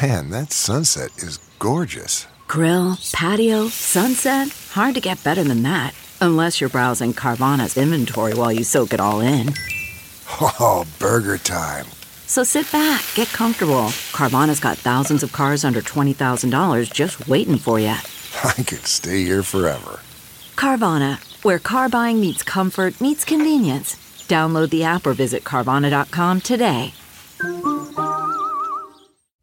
Man, 0.00 0.30
that 0.30 0.52
sunset 0.52 1.10
is 1.18 1.36
gorgeous. 1.58 2.26
Grill, 2.46 2.96
patio, 3.12 3.68
sunset. 3.68 4.48
Hard 4.72 4.94
to 4.94 5.02
get 5.02 5.22
better 5.22 5.44
than 5.44 5.64
that. 5.64 5.94
Unless 6.22 6.62
you're 6.62 6.70
browsing 6.70 7.12
Carvana's 7.12 7.76
inventory 7.76 8.32
while 8.32 8.50
you 8.50 8.64
soak 8.64 8.94
it 8.94 9.00
all 9.00 9.20
in. 9.20 9.52
Oh, 10.40 10.86
burger 10.98 11.36
time. 11.36 11.84
So 12.26 12.42
sit 12.42 12.72
back, 12.72 13.04
get 13.14 13.28
comfortable. 13.28 13.92
Carvana's 14.12 14.60
got 14.60 14.78
thousands 14.78 15.22
of 15.22 15.32
cars 15.32 15.62
under 15.62 15.82
$20,000 15.82 16.90
just 16.90 17.28
waiting 17.28 17.58
for 17.58 17.78
you. 17.78 17.88
I 18.44 18.62
could 18.62 18.86
stay 18.86 19.24
here 19.24 19.42
forever. 19.42 20.00
Carvana 20.56 21.18
where 21.42 21.58
car 21.58 21.88
buying 21.88 22.20
meets 22.20 22.42
comfort, 22.42 23.00
meets 23.00 23.24
convenience. 23.24 23.96
Download 24.28 24.70
the 24.70 24.84
app 24.84 25.06
or 25.06 25.14
visit 25.14 25.44
Carvana.com 25.44 26.40
today. 26.40 26.92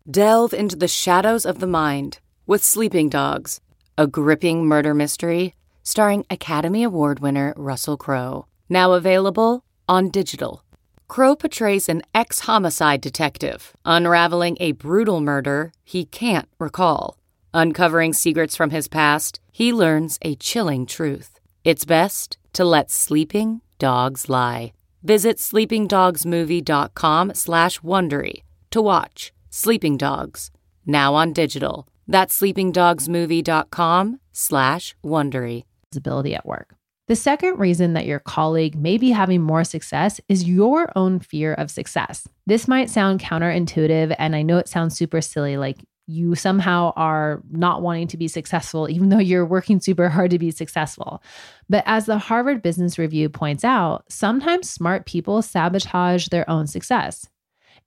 Delve 0.10 0.54
into 0.54 0.76
the 0.76 0.88
shadows 0.88 1.46
of 1.46 1.60
the 1.60 1.68
mind 1.68 2.20
with 2.46 2.64
Sleeping 2.64 3.10
Dogs, 3.10 3.60
a 3.98 4.06
gripping 4.08 4.66
murder 4.66 4.94
mystery 4.94 5.56
starring 5.86 6.26
Academy 6.30 6.84
Award 6.84 7.20
winner 7.20 7.54
Russell 7.56 7.96
Crowe. 7.96 8.46
Now 8.68 8.94
available 8.94 9.64
on 9.88 10.10
digital. 10.10 10.64
Crowe 11.08 11.36
portrays 11.36 11.88
an 11.88 12.02
ex 12.14 12.42
homicide 12.42 13.02
detective 13.02 13.74
unraveling 13.86 14.58
a 14.60 14.74
brutal 14.74 15.22
murder 15.22 15.72
he 15.84 16.06
can't 16.06 16.50
recall. 16.60 17.18
Uncovering 17.54 18.14
secrets 18.14 18.56
from 18.56 18.72
his 18.72 18.88
past, 18.88 19.40
he 19.52 19.72
learns 19.72 20.18
a 20.24 20.36
chilling 20.36 20.86
truth. 20.86 21.35
It's 21.66 21.84
best 21.84 22.38
to 22.54 22.64
let 22.64 22.92
sleeping 22.92 23.62
dogs 23.80 24.30
lie. 24.30 24.72
Visit 25.02 25.38
sleepingdogsmovie.com 25.38 27.34
slash 27.34 27.80
Wondery 27.80 28.44
to 28.70 28.82
watch 28.84 29.34
Sleeping 29.50 29.98
Dogs, 29.98 30.52
now 30.86 31.16
on 31.16 31.34
digital. 31.34 31.88
That's 32.08 32.40
sleepingdogsmovie.com 32.40 34.20
slash 34.32 34.96
Wondery. 35.04 35.64
Visibility 35.92 36.36
at 36.36 36.46
work. 36.46 36.76
The 37.08 37.16
second 37.16 37.58
reason 37.58 37.94
that 37.94 38.06
your 38.06 38.20
colleague 38.20 38.76
may 38.76 39.00
be 39.00 39.10
having 39.10 39.42
more 39.42 39.64
success 39.64 40.22
is 40.30 40.48
your 40.48 40.96
own 40.96 41.20
fear 41.20 41.56
of 41.56 41.72
success. 41.72 42.28
This 42.46 42.68
might 42.68 42.92
sound 42.92 43.22
counterintuitive, 43.22 44.16
and 44.20 44.36
I 44.36 44.44
know 44.44 44.60
it 44.60 44.68
sounds 44.68 44.96
super 44.96 45.22
silly, 45.22 45.58
like 45.58 45.78
you 46.08 46.36
somehow 46.36 46.94
are 46.96 47.42
not 47.50 47.82
wanting 47.82 48.08
to 48.10 48.18
be 48.18 48.28
successful, 48.28 48.90
even 48.90 49.10
though 49.10 49.20
you're 49.20 49.46
working 49.46 49.80
super 49.80 50.10
hard 50.10 50.32
to 50.32 50.40
be 50.40 50.52
successful. 50.52 51.24
But 51.70 51.84
as 51.88 52.06
the 52.06 52.18
Harvard 52.18 52.62
Business 52.62 53.00
Review 53.00 53.30
points 53.30 53.64
out, 53.64 54.06
sometimes 54.10 54.70
smart 54.70 55.06
people 55.06 55.42
sabotage 55.42 56.28
their 56.28 56.50
own 56.50 56.68
success. 56.68 57.28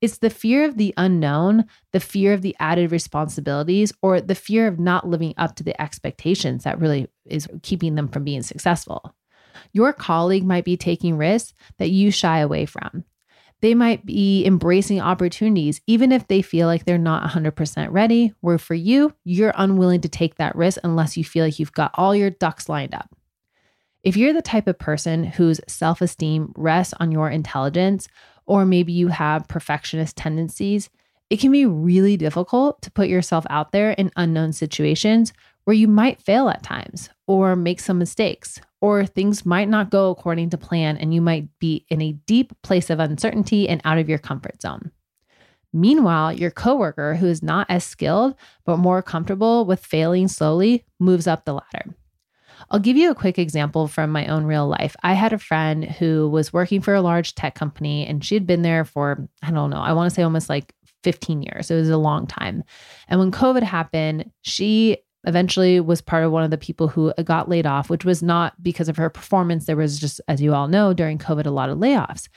It's 0.00 0.18
the 0.18 0.30
fear 0.30 0.64
of 0.64 0.76
the 0.76 0.94
unknown, 0.96 1.64
the 1.92 2.00
fear 2.00 2.32
of 2.32 2.42
the 2.42 2.54
added 2.60 2.92
responsibilities, 2.92 3.92
or 4.02 4.20
the 4.20 4.34
fear 4.34 4.68
of 4.68 4.78
not 4.78 5.08
living 5.08 5.34
up 5.37 5.56
to 5.56 5.64
the 5.64 5.80
expectations 5.80 6.64
that 6.64 6.78
really 6.78 7.08
is 7.25 7.48
keeping 7.62 7.94
them 7.94 8.08
from 8.08 8.25
being 8.25 8.42
successful. 8.42 9.14
Your 9.72 9.92
colleague 9.92 10.44
might 10.44 10.64
be 10.64 10.76
taking 10.76 11.16
risks 11.16 11.52
that 11.78 11.90
you 11.90 12.10
shy 12.10 12.38
away 12.38 12.64
from. 12.66 13.04
They 13.61 13.75
might 13.75 14.07
be 14.07 14.45
embracing 14.47 15.00
opportunities, 15.00 15.81
even 15.87 16.12
if 16.12 16.29
they 16.29 16.43
feel 16.43 16.67
like 16.69 16.85
they're 16.85 16.97
not 16.97 17.29
100% 17.29 17.88
ready. 17.91 18.33
Where 18.41 18.59
for 18.59 18.75
you, 18.75 19.15
you're 19.25 19.53
unwilling 19.57 20.00
to 20.03 20.09
take 20.09 20.37
that 20.37 20.55
risk 20.55 20.79
unless 20.85 21.17
you 21.17 21.25
feel 21.25 21.45
like 21.45 21.59
you've 21.59 21.73
got 21.73 21.91
all 21.95 22.15
your 22.15 22.31
ducks 22.31 22.69
lined 22.69 22.95
up. 22.95 23.11
If 24.05 24.17
you're 24.17 24.33
the 24.33 24.43
type 24.43 24.69
of 24.69 24.79
person 24.79 25.25
whose 25.25 25.61
self 25.67 26.00
esteem 26.00 26.53
rests 26.57 26.95
on 27.00 27.11
your 27.11 27.29
intelligence, 27.31 28.07
or 28.47 28.65
maybe 28.65 28.93
you 28.93 29.09
have 29.09 29.49
perfectionist 29.49 30.17
tendencies, 30.17 30.88
It 31.31 31.41
can 31.41 31.53
be 31.53 31.67
really 31.67 32.17
difficult 32.17 32.81
to 32.83 32.91
put 32.91 33.09
yourself 33.09 33.45
out 33.50 33.73
there 33.73 33.91
in 33.91 34.11
unknown 34.17 34.53
situations 34.53 35.33
where 35.68 35.75
you 35.75 35.87
might 35.87 36.22
fail 36.22 36.48
at 36.48 36.62
times 36.62 37.10
or 37.26 37.54
make 37.54 37.78
some 37.78 37.98
mistakes, 37.98 38.58
or 38.80 39.04
things 39.04 39.44
might 39.44 39.68
not 39.68 39.90
go 39.90 40.08
according 40.08 40.48
to 40.48 40.56
plan 40.56 40.96
and 40.96 41.12
you 41.12 41.20
might 41.20 41.46
be 41.58 41.84
in 41.90 42.00
a 42.00 42.14
deep 42.25 42.54
place 42.62 42.88
of 42.88 42.98
uncertainty 42.98 43.68
and 43.68 43.78
out 43.84 43.98
of 43.98 44.08
your 44.08 44.16
comfort 44.16 44.62
zone. 44.62 44.90
Meanwhile, 45.70 46.32
your 46.32 46.50
coworker 46.50 47.16
who 47.16 47.26
is 47.26 47.42
not 47.42 47.66
as 47.68 47.84
skilled 47.84 48.34
but 48.64 48.78
more 48.78 49.02
comfortable 49.02 49.66
with 49.66 49.84
failing 49.84 50.26
slowly 50.26 50.87
moves 50.98 51.26
up 51.26 51.44
the 51.44 51.52
ladder. 51.52 51.94
I'll 52.70 52.80
give 52.80 52.96
you 52.96 53.10
a 53.10 53.14
quick 53.14 53.38
example 53.38 53.88
from 53.88 54.08
my 54.08 54.26
own 54.26 54.44
real 54.44 54.66
life. 54.66 54.96
I 55.02 55.12
had 55.12 55.34
a 55.34 55.38
friend 55.38 55.84
who 55.84 56.30
was 56.30 56.50
working 56.50 56.80
for 56.80 56.94
a 56.94 57.02
large 57.02 57.34
tech 57.34 57.54
company 57.54 58.06
and 58.06 58.25
she 58.25 58.34
had 58.34 58.46
been 58.46 58.62
there 58.62 58.87
for, 58.87 59.28
I 59.42 59.50
don't 59.50 59.68
know, 59.68 59.82
I 59.82 59.92
want 59.92 60.10
to 60.10 60.14
say 60.14 60.22
almost 60.22 60.48
like 60.48 60.72
15 61.04 61.42
years. 61.42 61.70
It 61.70 61.75
was 61.75 61.90
a 61.90 61.98
long 61.98 62.26
time. 62.26 62.64
And 63.06 63.20
when 63.20 63.30
COVID 63.30 63.62
happened, 63.62 64.30
she 64.40 64.96
eventually 65.28 65.78
was 65.78 66.00
part 66.00 66.25
of 66.25 66.32
one 66.32 66.42
of 66.42 66.50
the 66.50 66.58
people 66.58 66.88
who 66.88 67.12
uh, 67.16 67.23
got 67.23 67.49
laid 67.49 67.66
off, 67.66 67.90
which 67.90 68.04
was 68.04 68.23
not 68.23 68.61
because 68.62 68.88
of 68.88 68.97
her 68.97 69.11
performance. 69.11 69.66
There 69.66 69.76
was 69.76 70.00
just, 70.00 70.20
as 70.26 70.40
you 70.40 70.54
all 70.54 70.66
know, 70.66 70.92
during 70.92 71.18
COVID, 71.18 71.47
a 71.47 71.50
lot 71.50 71.68
of 71.68 71.78
layoffs. 71.78 72.28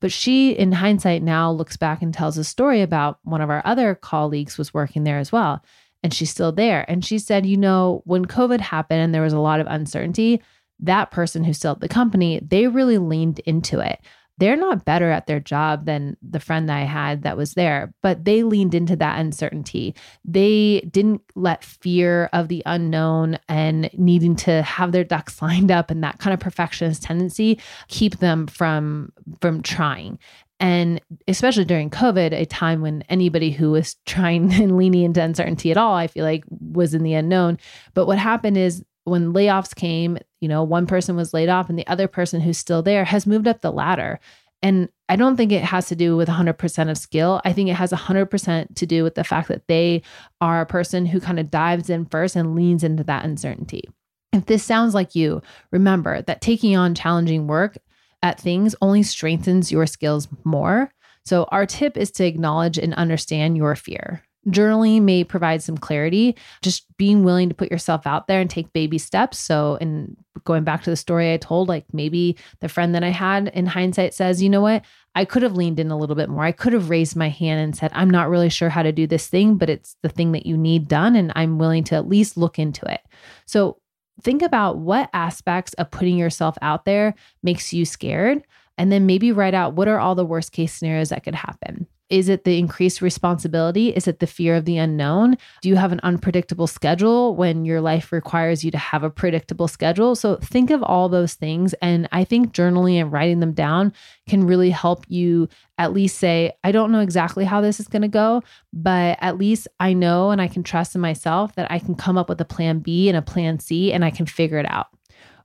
But 0.00 0.12
she, 0.12 0.50
in 0.50 0.72
hindsight, 0.72 1.22
now 1.22 1.50
looks 1.50 1.76
back 1.76 2.02
and 2.02 2.12
tells 2.12 2.36
a 2.36 2.44
story 2.44 2.82
about 2.82 3.20
one 3.22 3.40
of 3.40 3.50
our 3.50 3.62
other 3.64 3.94
colleagues 3.94 4.58
was 4.58 4.74
working 4.74 5.04
there 5.04 5.18
as 5.18 5.30
well. 5.30 5.64
And 6.02 6.12
she's 6.12 6.30
still 6.30 6.50
there. 6.50 6.84
And 6.88 7.04
she 7.04 7.18
said, 7.18 7.46
you 7.46 7.56
know, 7.56 8.02
when 8.04 8.26
COVID 8.26 8.60
happened 8.60 9.00
and 9.00 9.14
there 9.14 9.22
was 9.22 9.32
a 9.32 9.38
lot 9.38 9.60
of 9.60 9.66
uncertainty, 9.68 10.42
that 10.80 11.10
person 11.10 11.44
who 11.44 11.52
still 11.52 11.72
at 11.72 11.80
the 11.80 11.88
company, 11.88 12.40
they 12.42 12.66
really 12.66 12.98
leaned 12.98 13.38
into 13.40 13.80
it 13.80 14.00
they're 14.40 14.56
not 14.56 14.86
better 14.86 15.10
at 15.10 15.26
their 15.26 15.38
job 15.38 15.84
than 15.84 16.16
the 16.22 16.40
friend 16.40 16.68
that 16.68 16.78
I 16.78 16.84
had 16.84 17.22
that 17.22 17.36
was 17.36 17.52
there, 17.54 17.92
but 18.02 18.24
they 18.24 18.42
leaned 18.42 18.74
into 18.74 18.96
that 18.96 19.20
uncertainty. 19.20 19.94
They 20.24 20.80
didn't 20.90 21.20
let 21.34 21.62
fear 21.62 22.30
of 22.32 22.48
the 22.48 22.62
unknown 22.64 23.38
and 23.48 23.90
needing 23.92 24.34
to 24.36 24.62
have 24.62 24.92
their 24.92 25.04
ducks 25.04 25.42
lined 25.42 25.70
up 25.70 25.90
and 25.90 26.02
that 26.02 26.18
kind 26.18 26.32
of 26.32 26.40
perfectionist 26.40 27.02
tendency 27.02 27.60
keep 27.88 28.18
them 28.18 28.46
from 28.46 29.12
from 29.40 29.62
trying 29.62 30.18
and 30.58 31.00
especially 31.28 31.64
during 31.64 31.90
covid 31.90 32.32
a 32.32 32.44
time 32.46 32.80
when 32.80 33.02
anybody 33.08 33.50
who 33.50 33.70
was 33.70 33.96
trying 34.06 34.52
and 34.62 34.76
leaning 34.76 35.04
into 35.04 35.22
uncertainty 35.22 35.70
at 35.70 35.76
all 35.76 35.94
i 35.94 36.06
feel 36.06 36.24
like 36.24 36.44
was 36.48 36.94
in 36.94 37.02
the 37.02 37.14
unknown 37.14 37.58
but 37.94 38.06
what 38.06 38.18
happened 38.18 38.56
is 38.56 38.84
when 39.04 39.32
layoffs 39.32 39.74
came, 39.74 40.18
you 40.40 40.48
know, 40.48 40.62
one 40.62 40.86
person 40.86 41.16
was 41.16 41.34
laid 41.34 41.48
off 41.48 41.68
and 41.68 41.78
the 41.78 41.86
other 41.86 42.08
person 42.08 42.40
who's 42.40 42.58
still 42.58 42.82
there 42.82 43.04
has 43.04 43.26
moved 43.26 43.48
up 43.48 43.60
the 43.60 43.72
ladder. 43.72 44.20
And 44.62 44.90
I 45.08 45.16
don't 45.16 45.36
think 45.36 45.52
it 45.52 45.64
has 45.64 45.88
to 45.88 45.96
do 45.96 46.16
with 46.16 46.28
100% 46.28 46.90
of 46.90 46.98
skill. 46.98 47.40
I 47.44 47.52
think 47.52 47.70
it 47.70 47.74
has 47.74 47.92
100% 47.92 48.74
to 48.74 48.86
do 48.86 49.02
with 49.02 49.14
the 49.14 49.24
fact 49.24 49.48
that 49.48 49.66
they 49.68 50.02
are 50.40 50.60
a 50.60 50.66
person 50.66 51.06
who 51.06 51.20
kind 51.20 51.40
of 51.40 51.50
dives 51.50 51.88
in 51.88 52.04
first 52.06 52.36
and 52.36 52.54
leans 52.54 52.84
into 52.84 53.02
that 53.04 53.24
uncertainty. 53.24 53.84
If 54.32 54.46
this 54.46 54.62
sounds 54.62 54.94
like 54.94 55.14
you, 55.14 55.42
remember 55.70 56.22
that 56.22 56.40
taking 56.40 56.76
on 56.76 56.94
challenging 56.94 57.46
work 57.46 57.78
at 58.22 58.38
things 58.38 58.76
only 58.82 59.02
strengthens 59.02 59.72
your 59.72 59.86
skills 59.86 60.28
more. 60.44 60.92
So, 61.24 61.44
our 61.44 61.66
tip 61.66 61.96
is 61.96 62.10
to 62.12 62.24
acknowledge 62.24 62.78
and 62.78 62.94
understand 62.94 63.56
your 63.56 63.74
fear. 63.76 64.22
Journaling 64.52 65.02
may 65.02 65.24
provide 65.24 65.62
some 65.62 65.76
clarity, 65.76 66.36
just 66.62 66.84
being 66.96 67.24
willing 67.24 67.48
to 67.48 67.54
put 67.54 67.70
yourself 67.70 68.06
out 68.06 68.26
there 68.26 68.40
and 68.40 68.50
take 68.50 68.72
baby 68.72 68.98
steps. 68.98 69.38
So, 69.38 69.76
in 69.76 70.16
going 70.44 70.64
back 70.64 70.82
to 70.82 70.90
the 70.90 70.96
story 70.96 71.32
I 71.32 71.36
told, 71.36 71.68
like 71.68 71.84
maybe 71.92 72.36
the 72.60 72.68
friend 72.68 72.94
that 72.94 73.04
I 73.04 73.08
had 73.08 73.48
in 73.48 73.66
hindsight 73.66 74.14
says, 74.14 74.42
you 74.42 74.48
know 74.48 74.60
what? 74.60 74.84
I 75.14 75.24
could 75.24 75.42
have 75.42 75.54
leaned 75.54 75.80
in 75.80 75.90
a 75.90 75.96
little 75.96 76.16
bit 76.16 76.28
more. 76.28 76.44
I 76.44 76.52
could 76.52 76.72
have 76.72 76.90
raised 76.90 77.16
my 77.16 77.28
hand 77.28 77.60
and 77.60 77.76
said, 77.76 77.90
I'm 77.94 78.10
not 78.10 78.28
really 78.28 78.48
sure 78.48 78.68
how 78.68 78.82
to 78.82 78.92
do 78.92 79.06
this 79.06 79.26
thing, 79.26 79.56
but 79.56 79.68
it's 79.68 79.96
the 80.02 80.08
thing 80.08 80.32
that 80.32 80.46
you 80.46 80.56
need 80.56 80.88
done. 80.88 81.16
And 81.16 81.32
I'm 81.34 81.58
willing 81.58 81.84
to 81.84 81.96
at 81.96 82.08
least 82.08 82.36
look 82.36 82.58
into 82.58 82.90
it. 82.90 83.00
So, 83.46 83.78
think 84.22 84.42
about 84.42 84.78
what 84.78 85.08
aspects 85.12 85.72
of 85.74 85.90
putting 85.90 86.18
yourself 86.18 86.56
out 86.60 86.84
there 86.84 87.14
makes 87.42 87.72
you 87.72 87.84
scared. 87.84 88.44
And 88.76 88.90
then 88.90 89.06
maybe 89.06 89.32
write 89.32 89.54
out 89.54 89.74
what 89.74 89.88
are 89.88 89.98
all 89.98 90.14
the 90.14 90.24
worst 90.24 90.52
case 90.52 90.72
scenarios 90.72 91.10
that 91.10 91.24
could 91.24 91.34
happen. 91.34 91.86
Is 92.10 92.28
it 92.28 92.42
the 92.42 92.58
increased 92.58 93.00
responsibility? 93.00 93.90
Is 93.90 94.08
it 94.08 94.18
the 94.18 94.26
fear 94.26 94.56
of 94.56 94.64
the 94.64 94.76
unknown? 94.78 95.38
Do 95.62 95.68
you 95.68 95.76
have 95.76 95.92
an 95.92 96.00
unpredictable 96.02 96.66
schedule 96.66 97.36
when 97.36 97.64
your 97.64 97.80
life 97.80 98.10
requires 98.10 98.64
you 98.64 98.72
to 98.72 98.78
have 98.78 99.04
a 99.04 99.10
predictable 99.10 99.68
schedule? 99.68 100.16
So 100.16 100.36
think 100.36 100.70
of 100.70 100.82
all 100.82 101.08
those 101.08 101.34
things. 101.34 101.72
And 101.74 102.08
I 102.10 102.24
think 102.24 102.52
journaling 102.52 103.00
and 103.00 103.12
writing 103.12 103.38
them 103.38 103.52
down 103.52 103.92
can 104.28 104.44
really 104.44 104.70
help 104.70 105.04
you 105.08 105.48
at 105.78 105.92
least 105.92 106.18
say, 106.18 106.52
I 106.64 106.72
don't 106.72 106.90
know 106.90 107.00
exactly 107.00 107.44
how 107.44 107.60
this 107.60 107.78
is 107.78 107.88
going 107.88 108.02
to 108.02 108.08
go, 108.08 108.42
but 108.72 109.16
at 109.20 109.38
least 109.38 109.68
I 109.78 109.92
know 109.92 110.30
and 110.30 110.42
I 110.42 110.48
can 110.48 110.64
trust 110.64 110.96
in 110.96 111.00
myself 111.00 111.54
that 111.54 111.70
I 111.70 111.78
can 111.78 111.94
come 111.94 112.18
up 112.18 112.28
with 112.28 112.40
a 112.40 112.44
plan 112.44 112.80
B 112.80 113.08
and 113.08 113.16
a 113.16 113.22
plan 113.22 113.60
C 113.60 113.92
and 113.92 114.04
I 114.04 114.10
can 114.10 114.26
figure 114.26 114.58
it 114.58 114.68
out. 114.68 114.88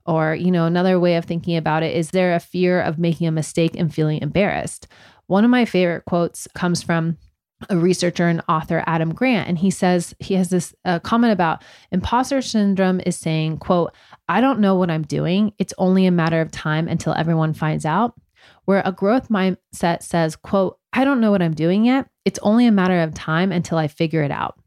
Or, 0.04 0.34
you 0.34 0.50
know, 0.52 0.66
another 0.66 1.00
way 1.00 1.16
of 1.16 1.24
thinking 1.24 1.56
about 1.56 1.82
it 1.82 1.96
is 1.96 2.10
there 2.10 2.34
a 2.34 2.40
fear 2.40 2.80
of 2.80 2.98
making 2.98 3.26
a 3.26 3.32
mistake 3.32 3.76
and 3.76 3.92
feeling 3.92 4.22
embarrassed? 4.22 4.86
One 5.26 5.44
of 5.44 5.50
my 5.50 5.64
favorite 5.64 6.04
quotes 6.04 6.46
comes 6.54 6.82
from 6.82 7.18
a 7.70 7.76
researcher 7.76 8.28
and 8.28 8.42
author 8.50 8.84
adam 8.86 9.14
grant 9.14 9.48
and 9.48 9.56
he 9.56 9.70
says 9.70 10.14
he 10.20 10.34
has 10.34 10.50
this 10.50 10.74
uh, 10.84 10.98
comment 10.98 11.32
about 11.32 11.64
imposter 11.90 12.42
syndrome 12.42 13.00
is 13.06 13.16
saying 13.16 13.56
quote 13.56 13.94
i 14.28 14.42
don't 14.42 14.60
know 14.60 14.74
what 14.74 14.90
i'm 14.90 15.02
doing. 15.02 15.52
It's 15.58 15.72
only 15.78 16.06
a 16.06 16.10
matter 16.10 16.40
of 16.40 16.50
time 16.50 16.86
until 16.86 17.14
everyone 17.14 17.54
finds 17.54 17.86
out. 17.86 18.14
Where 18.66 18.82
a 18.84 18.92
growth 18.92 19.28
mindset 19.28 20.02
says 20.02 20.36
quote 20.36 20.78
i 20.92 21.04
don't 21.04 21.20
know 21.20 21.30
what 21.30 21.42
i'm 21.42 21.54
doing 21.54 21.86
yet. 21.86 22.08
It's 22.24 22.38
only 22.42 22.66
a 22.66 22.72
matter 22.72 23.00
of 23.00 23.14
time 23.14 23.52
until 23.52 23.78
i 23.78 23.88
figure 23.88 24.22
it 24.22 24.30
out. 24.30 24.58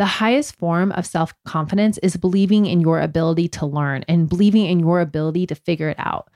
The 0.00 0.06
highest 0.06 0.56
form 0.56 0.92
of 0.92 1.04
self 1.04 1.34
confidence 1.44 1.98
is 1.98 2.16
believing 2.16 2.64
in 2.64 2.80
your 2.80 3.00
ability 3.00 3.48
to 3.48 3.66
learn 3.66 4.04
and 4.08 4.28
believing 4.28 4.66
in 4.66 4.80
your 4.80 5.00
ability 5.00 5.46
to 5.48 5.54
figure 5.54 5.90
it 5.90 5.98
out. 5.98 6.28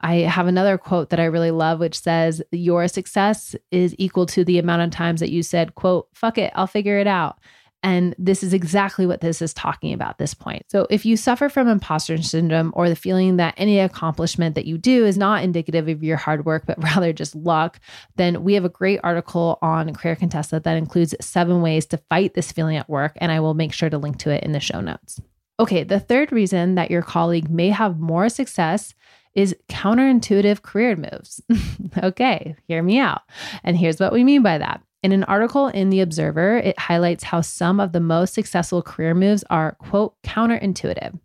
I 0.00 0.16
have 0.16 0.46
another 0.46 0.78
quote 0.78 1.10
that 1.10 1.20
I 1.20 1.26
really 1.26 1.50
love, 1.50 1.80
which 1.80 1.98
says, 1.98 2.42
Your 2.52 2.88
success 2.88 3.54
is 3.70 3.94
equal 3.98 4.26
to 4.26 4.44
the 4.44 4.58
amount 4.58 4.82
of 4.82 4.90
times 4.90 5.20
that 5.20 5.30
you 5.30 5.42
said, 5.42 5.74
quote, 5.74 6.08
fuck 6.14 6.38
it, 6.38 6.52
I'll 6.54 6.66
figure 6.66 6.98
it 6.98 7.06
out. 7.06 7.38
And 7.82 8.14
this 8.18 8.42
is 8.42 8.52
exactly 8.52 9.06
what 9.06 9.22
this 9.22 9.40
is 9.40 9.54
talking 9.54 9.94
about 9.94 10.18
this 10.18 10.34
point. 10.34 10.64
So, 10.68 10.86
if 10.90 11.06
you 11.06 11.16
suffer 11.16 11.48
from 11.48 11.66
imposter 11.66 12.20
syndrome 12.22 12.72
or 12.76 12.90
the 12.90 12.96
feeling 12.96 13.36
that 13.36 13.54
any 13.56 13.78
accomplishment 13.78 14.54
that 14.54 14.66
you 14.66 14.76
do 14.76 15.06
is 15.06 15.16
not 15.16 15.42
indicative 15.42 15.88
of 15.88 16.02
your 16.02 16.18
hard 16.18 16.44
work, 16.44 16.64
but 16.66 16.82
rather 16.82 17.12
just 17.14 17.34
luck, 17.34 17.80
then 18.16 18.44
we 18.44 18.52
have 18.54 18.66
a 18.66 18.70
great 18.70 19.00
article 19.02 19.58
on 19.62 19.94
Career 19.94 20.14
Contessa 20.16 20.60
that 20.60 20.76
includes 20.76 21.14
seven 21.22 21.62
ways 21.62 21.86
to 21.86 21.96
fight 21.96 22.34
this 22.34 22.52
feeling 22.52 22.76
at 22.76 22.88
work. 22.88 23.16
And 23.16 23.32
I 23.32 23.40
will 23.40 23.54
make 23.54 23.72
sure 23.72 23.88
to 23.88 23.98
link 23.98 24.18
to 24.18 24.30
it 24.30 24.44
in 24.44 24.52
the 24.52 24.60
show 24.60 24.82
notes. 24.82 25.20
Okay, 25.58 25.82
the 25.82 26.00
third 26.00 26.32
reason 26.32 26.74
that 26.74 26.90
your 26.90 27.02
colleague 27.02 27.50
may 27.50 27.68
have 27.70 27.98
more 27.98 28.28
success 28.28 28.94
is 29.34 29.56
counterintuitive 29.68 30.62
career 30.62 30.96
moves. 30.96 31.40
okay, 32.02 32.56
hear 32.66 32.82
me 32.82 32.98
out. 32.98 33.22
And 33.62 33.76
here's 33.76 34.00
what 34.00 34.12
we 34.12 34.24
mean 34.24 34.42
by 34.42 34.58
that. 34.58 34.82
In 35.02 35.12
an 35.12 35.24
article 35.24 35.68
in 35.68 35.88
The 35.90 36.00
Observer, 36.00 36.58
it 36.58 36.78
highlights 36.78 37.24
how 37.24 37.40
some 37.40 37.80
of 37.80 37.92
the 37.92 38.00
most 38.00 38.34
successful 38.34 38.82
career 38.82 39.14
moves 39.14 39.44
are, 39.48 39.76
quote, 39.78 40.14
counterintuitive. 40.22 41.18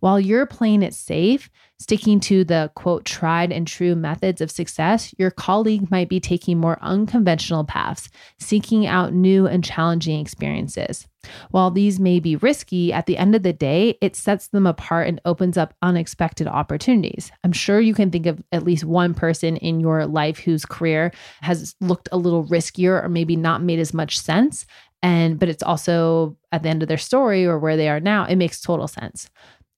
While 0.00 0.18
you're 0.18 0.46
playing 0.46 0.82
it 0.82 0.92
safe, 0.92 1.48
sticking 1.78 2.20
to 2.20 2.44
the 2.44 2.70
quote 2.74 3.04
tried 3.04 3.52
and 3.52 3.66
true 3.66 3.94
methods 3.94 4.40
of 4.40 4.50
success, 4.50 5.14
your 5.18 5.30
colleague 5.30 5.90
might 5.90 6.08
be 6.08 6.20
taking 6.20 6.58
more 6.58 6.78
unconventional 6.80 7.64
paths, 7.64 8.08
seeking 8.38 8.86
out 8.86 9.12
new 9.12 9.46
and 9.46 9.64
challenging 9.64 10.20
experiences. 10.20 11.06
While 11.50 11.70
these 11.70 12.00
may 12.00 12.20
be 12.20 12.36
risky, 12.36 12.92
at 12.92 13.06
the 13.06 13.16
end 13.16 13.34
of 13.34 13.42
the 13.42 13.52
day, 13.52 13.98
it 14.00 14.16
sets 14.16 14.48
them 14.48 14.66
apart 14.66 15.08
and 15.08 15.20
opens 15.24 15.56
up 15.56 15.74
unexpected 15.82 16.46
opportunities. 16.46 17.30
I'm 17.44 17.52
sure 17.52 17.80
you 17.80 17.94
can 17.94 18.10
think 18.10 18.26
of 18.26 18.42
at 18.52 18.64
least 18.64 18.84
one 18.84 19.14
person 19.14 19.56
in 19.56 19.80
your 19.80 20.06
life 20.06 20.38
whose 20.38 20.64
career 20.64 21.12
has 21.40 21.74
looked 21.80 22.08
a 22.12 22.16
little 22.16 22.44
riskier 22.44 23.02
or 23.02 23.08
maybe 23.08 23.36
not 23.36 23.62
made 23.62 23.78
as 23.78 23.94
much 23.94 24.18
sense. 24.18 24.66
And, 25.02 25.38
but 25.38 25.48
it's 25.48 25.62
also 25.62 26.36
at 26.52 26.62
the 26.62 26.68
end 26.68 26.82
of 26.82 26.88
their 26.88 26.98
story 26.98 27.44
or 27.44 27.58
where 27.58 27.76
they 27.76 27.88
are 27.88 28.00
now, 28.00 28.24
it 28.24 28.36
makes 28.36 28.60
total 28.60 28.86
sense. 28.86 29.28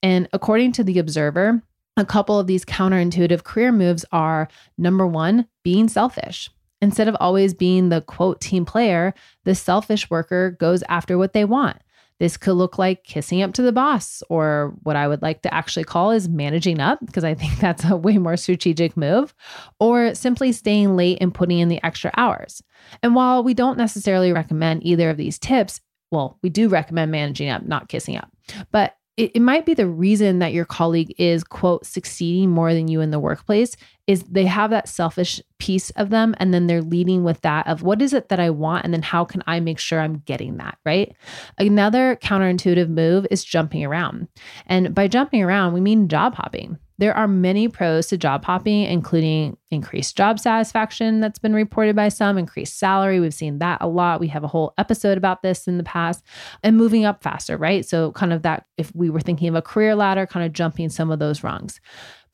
And 0.02 0.28
according 0.32 0.72
to 0.72 0.84
The 0.84 0.98
Observer, 0.98 1.62
a 1.96 2.04
couple 2.04 2.38
of 2.38 2.46
these 2.46 2.64
counterintuitive 2.64 3.44
career 3.44 3.72
moves 3.72 4.04
are 4.12 4.48
number 4.76 5.06
one, 5.06 5.46
being 5.62 5.88
selfish. 5.88 6.50
Instead 6.84 7.08
of 7.08 7.16
always 7.18 7.54
being 7.54 7.88
the 7.88 8.02
quote 8.02 8.42
team 8.42 8.66
player, 8.66 9.14
the 9.44 9.54
selfish 9.54 10.10
worker 10.10 10.50
goes 10.60 10.82
after 10.90 11.16
what 11.16 11.32
they 11.32 11.46
want. 11.46 11.78
This 12.20 12.36
could 12.36 12.52
look 12.52 12.76
like 12.76 13.04
kissing 13.04 13.40
up 13.40 13.54
to 13.54 13.62
the 13.62 13.72
boss, 13.72 14.22
or 14.28 14.74
what 14.82 14.94
I 14.94 15.08
would 15.08 15.22
like 15.22 15.40
to 15.42 15.54
actually 15.54 15.84
call 15.84 16.10
is 16.10 16.28
managing 16.28 16.80
up, 16.80 16.98
because 17.04 17.24
I 17.24 17.32
think 17.32 17.58
that's 17.60 17.84
a 17.86 17.96
way 17.96 18.18
more 18.18 18.36
strategic 18.36 18.98
move, 18.98 19.32
or 19.80 20.14
simply 20.14 20.52
staying 20.52 20.94
late 20.94 21.16
and 21.22 21.32
putting 21.32 21.58
in 21.58 21.70
the 21.70 21.82
extra 21.82 22.10
hours. 22.18 22.62
And 23.02 23.14
while 23.14 23.42
we 23.42 23.54
don't 23.54 23.78
necessarily 23.78 24.30
recommend 24.30 24.84
either 24.84 25.08
of 25.08 25.16
these 25.16 25.38
tips, 25.38 25.80
well, 26.10 26.38
we 26.42 26.50
do 26.50 26.68
recommend 26.68 27.10
managing 27.10 27.48
up, 27.48 27.64
not 27.64 27.88
kissing 27.88 28.18
up. 28.18 28.30
But 28.70 28.94
it, 29.16 29.32
it 29.34 29.40
might 29.40 29.64
be 29.64 29.72
the 29.72 29.88
reason 29.88 30.40
that 30.40 30.52
your 30.52 30.66
colleague 30.66 31.14
is, 31.18 31.44
quote, 31.44 31.86
succeeding 31.86 32.50
more 32.50 32.74
than 32.74 32.88
you 32.88 33.00
in 33.00 33.10
the 33.10 33.18
workplace 33.18 33.74
is 34.06 34.22
they 34.24 34.46
have 34.46 34.70
that 34.70 34.88
selfish 34.88 35.40
piece 35.58 35.90
of 35.90 36.10
them 36.10 36.34
and 36.38 36.52
then 36.52 36.66
they're 36.66 36.82
leading 36.82 37.24
with 37.24 37.40
that 37.40 37.66
of 37.66 37.82
what 37.82 38.02
is 38.02 38.12
it 38.12 38.28
that 38.28 38.40
I 38.40 38.50
want 38.50 38.84
and 38.84 38.92
then 38.92 39.02
how 39.02 39.24
can 39.24 39.42
I 39.46 39.60
make 39.60 39.78
sure 39.78 40.00
I'm 40.00 40.18
getting 40.26 40.58
that, 40.58 40.78
right? 40.84 41.14
Another 41.58 42.16
counterintuitive 42.16 42.88
move 42.88 43.26
is 43.30 43.44
jumping 43.44 43.84
around. 43.84 44.28
And 44.66 44.94
by 44.94 45.08
jumping 45.08 45.42
around, 45.42 45.72
we 45.72 45.80
mean 45.80 46.08
job 46.08 46.34
hopping. 46.34 46.78
There 46.98 47.16
are 47.16 47.26
many 47.26 47.66
pros 47.66 48.06
to 48.08 48.16
job 48.16 48.44
hopping, 48.44 48.82
including 48.82 49.56
increased 49.70 50.16
job 50.16 50.38
satisfaction 50.38 51.20
that's 51.20 51.40
been 51.40 51.52
reported 51.52 51.96
by 51.96 52.08
some, 52.08 52.38
increased 52.38 52.78
salary. 52.78 53.18
We've 53.18 53.34
seen 53.34 53.58
that 53.58 53.78
a 53.80 53.88
lot. 53.88 54.20
We 54.20 54.28
have 54.28 54.44
a 54.44 54.48
whole 54.48 54.74
episode 54.78 55.18
about 55.18 55.42
this 55.42 55.66
in 55.66 55.76
the 55.76 55.82
past, 55.82 56.24
and 56.62 56.76
moving 56.76 57.04
up 57.04 57.20
faster, 57.20 57.56
right? 57.56 57.84
So, 57.84 58.12
kind 58.12 58.32
of 58.32 58.42
that, 58.42 58.66
if 58.76 58.94
we 58.94 59.10
were 59.10 59.20
thinking 59.20 59.48
of 59.48 59.56
a 59.56 59.62
career 59.62 59.96
ladder, 59.96 60.24
kind 60.24 60.46
of 60.46 60.52
jumping 60.52 60.88
some 60.88 61.10
of 61.10 61.18
those 61.18 61.42
rungs. 61.42 61.80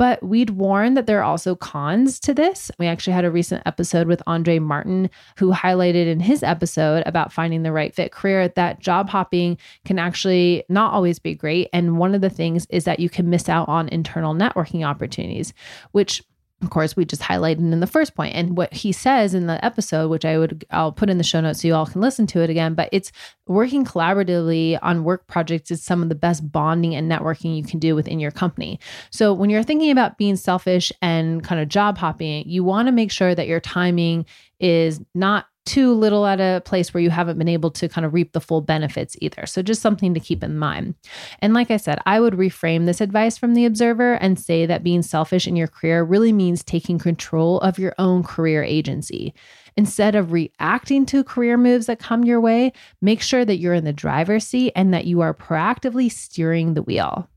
But 0.00 0.22
we'd 0.22 0.48
warn 0.48 0.94
that 0.94 1.06
there 1.06 1.18
are 1.18 1.24
also 1.24 1.54
cons 1.54 2.18
to 2.20 2.32
this. 2.32 2.70
We 2.78 2.86
actually 2.86 3.12
had 3.12 3.26
a 3.26 3.30
recent 3.30 3.62
episode 3.66 4.06
with 4.06 4.22
Andre 4.26 4.58
Martin, 4.58 5.10
who 5.36 5.52
highlighted 5.52 6.06
in 6.06 6.20
his 6.20 6.42
episode 6.42 7.02
about 7.04 7.34
finding 7.34 7.64
the 7.64 7.70
right 7.70 7.94
fit 7.94 8.10
career 8.10 8.48
that 8.48 8.80
job 8.80 9.10
hopping 9.10 9.58
can 9.84 9.98
actually 9.98 10.64
not 10.70 10.94
always 10.94 11.18
be 11.18 11.34
great. 11.34 11.68
And 11.74 11.98
one 11.98 12.14
of 12.14 12.22
the 12.22 12.30
things 12.30 12.66
is 12.70 12.84
that 12.84 12.98
you 12.98 13.10
can 13.10 13.28
miss 13.28 13.46
out 13.50 13.68
on 13.68 13.90
internal 13.90 14.34
networking 14.34 14.86
opportunities, 14.86 15.52
which 15.92 16.22
of 16.62 16.70
course 16.70 16.96
we 16.96 17.04
just 17.04 17.22
highlighted 17.22 17.58
in 17.58 17.80
the 17.80 17.86
first 17.86 18.14
point. 18.14 18.34
And 18.34 18.56
what 18.56 18.72
he 18.72 18.92
says 18.92 19.34
in 19.34 19.46
the 19.46 19.64
episode 19.64 20.08
which 20.08 20.24
i 20.24 20.38
would 20.38 20.64
i'll 20.70 20.92
put 20.92 21.10
in 21.10 21.18
the 21.18 21.24
show 21.24 21.40
notes 21.40 21.62
so 21.62 21.68
you 21.68 21.74
all 21.74 21.86
can 21.86 22.00
listen 22.00 22.26
to 22.28 22.40
it 22.40 22.50
again 22.50 22.74
but 22.74 22.88
it's 22.92 23.12
working 23.46 23.84
collaboratively 23.84 24.78
on 24.82 25.04
work 25.04 25.26
projects 25.26 25.70
is 25.70 25.82
some 25.82 26.02
of 26.02 26.08
the 26.08 26.14
best 26.14 26.50
bonding 26.52 26.94
and 26.94 27.10
networking 27.10 27.56
you 27.56 27.64
can 27.64 27.78
do 27.78 27.94
within 27.94 28.20
your 28.20 28.30
company. 28.30 28.78
So 29.10 29.32
when 29.32 29.50
you're 29.50 29.62
thinking 29.62 29.90
about 29.90 30.18
being 30.18 30.36
selfish 30.36 30.92
and 31.02 31.42
kind 31.42 31.60
of 31.60 31.68
job 31.68 31.98
hopping 31.98 32.48
you 32.48 32.62
want 32.64 32.86
to 32.88 32.92
make 32.92 33.10
sure 33.10 33.34
that 33.34 33.48
your 33.48 33.60
timing 33.60 34.26
is 34.60 35.00
not 35.14 35.46
too 35.70 35.94
little 35.94 36.26
at 36.26 36.40
a 36.40 36.62
place 36.64 36.92
where 36.92 37.00
you 37.00 37.10
haven't 37.10 37.38
been 37.38 37.46
able 37.46 37.70
to 37.70 37.88
kind 37.88 38.04
of 38.04 38.12
reap 38.12 38.32
the 38.32 38.40
full 38.40 38.60
benefits 38.60 39.16
either. 39.20 39.46
So, 39.46 39.62
just 39.62 39.80
something 39.80 40.14
to 40.14 40.20
keep 40.20 40.42
in 40.42 40.58
mind. 40.58 40.96
And 41.38 41.54
like 41.54 41.70
I 41.70 41.76
said, 41.76 42.00
I 42.06 42.18
would 42.18 42.34
reframe 42.34 42.86
this 42.86 43.00
advice 43.00 43.38
from 43.38 43.54
the 43.54 43.64
observer 43.64 44.14
and 44.14 44.36
say 44.36 44.66
that 44.66 44.82
being 44.82 45.02
selfish 45.02 45.46
in 45.46 45.54
your 45.54 45.68
career 45.68 46.02
really 46.02 46.32
means 46.32 46.64
taking 46.64 46.98
control 46.98 47.60
of 47.60 47.78
your 47.78 47.94
own 47.98 48.24
career 48.24 48.64
agency. 48.64 49.32
Instead 49.76 50.16
of 50.16 50.32
reacting 50.32 51.06
to 51.06 51.22
career 51.22 51.56
moves 51.56 51.86
that 51.86 52.00
come 52.00 52.24
your 52.24 52.40
way, 52.40 52.72
make 53.00 53.22
sure 53.22 53.44
that 53.44 53.58
you're 53.58 53.72
in 53.72 53.84
the 53.84 53.92
driver's 53.92 54.44
seat 54.44 54.72
and 54.74 54.92
that 54.92 55.06
you 55.06 55.20
are 55.20 55.32
proactively 55.32 56.10
steering 56.10 56.74
the 56.74 56.82
wheel. 56.82 57.29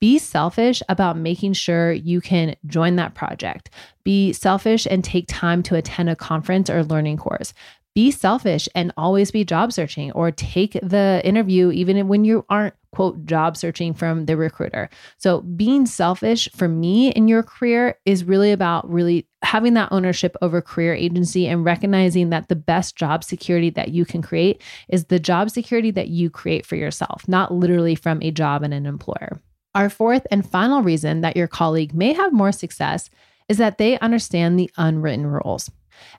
Be 0.00 0.18
selfish 0.18 0.82
about 0.88 1.16
making 1.16 1.52
sure 1.52 1.92
you 1.92 2.20
can 2.20 2.56
join 2.66 2.96
that 2.96 3.14
project. 3.14 3.70
Be 4.04 4.32
selfish 4.32 4.86
and 4.90 5.04
take 5.04 5.26
time 5.28 5.62
to 5.64 5.76
attend 5.76 6.10
a 6.10 6.16
conference 6.16 6.70
or 6.70 6.84
learning 6.84 7.18
course. 7.18 7.52
Be 7.94 8.12
selfish 8.12 8.68
and 8.76 8.92
always 8.96 9.32
be 9.32 9.44
job 9.44 9.72
searching 9.72 10.12
or 10.12 10.30
take 10.30 10.74
the 10.80 11.20
interview 11.24 11.72
even 11.72 12.06
when 12.06 12.24
you 12.24 12.46
aren't, 12.48 12.74
quote, 12.92 13.26
job 13.26 13.56
searching 13.56 13.94
from 13.94 14.26
the 14.26 14.36
recruiter. 14.36 14.88
So, 15.18 15.40
being 15.40 15.86
selfish 15.86 16.48
for 16.54 16.68
me 16.68 17.10
in 17.10 17.26
your 17.26 17.42
career 17.42 17.98
is 18.06 18.22
really 18.22 18.52
about 18.52 18.88
really 18.88 19.26
having 19.42 19.74
that 19.74 19.90
ownership 19.90 20.36
over 20.40 20.62
career 20.62 20.94
agency 20.94 21.48
and 21.48 21.64
recognizing 21.64 22.30
that 22.30 22.48
the 22.48 22.54
best 22.56 22.94
job 22.94 23.24
security 23.24 23.70
that 23.70 23.88
you 23.88 24.04
can 24.04 24.22
create 24.22 24.62
is 24.88 25.06
the 25.06 25.18
job 25.18 25.50
security 25.50 25.90
that 25.90 26.08
you 26.08 26.30
create 26.30 26.64
for 26.64 26.76
yourself, 26.76 27.26
not 27.26 27.52
literally 27.52 27.96
from 27.96 28.22
a 28.22 28.30
job 28.30 28.62
and 28.62 28.72
an 28.72 28.86
employer. 28.86 29.42
Our 29.74 29.88
fourth 29.88 30.26
and 30.32 30.48
final 30.48 30.82
reason 30.82 31.20
that 31.20 31.36
your 31.36 31.46
colleague 31.46 31.94
may 31.94 32.12
have 32.12 32.32
more 32.32 32.50
success 32.50 33.08
is 33.48 33.58
that 33.58 33.78
they 33.78 33.98
understand 34.00 34.58
the 34.58 34.70
unwritten 34.76 35.28
rules. 35.28 35.70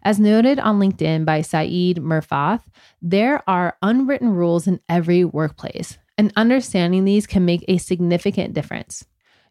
As 0.04 0.20
noted 0.20 0.58
on 0.60 0.80
LinkedIn 0.80 1.26
by 1.26 1.42
Saeed 1.42 1.98
Murfath, 1.98 2.62
there 3.02 3.44
are 3.50 3.78
unwritten 3.82 4.30
rules 4.30 4.68
in 4.68 4.80
every 4.88 5.26
workplace, 5.26 5.98
and 6.18 6.32
understanding 6.38 7.04
these 7.04 7.28
can 7.28 7.44
make 7.44 7.66
a 7.68 7.78
significant 7.78 8.54
difference. 8.54 9.06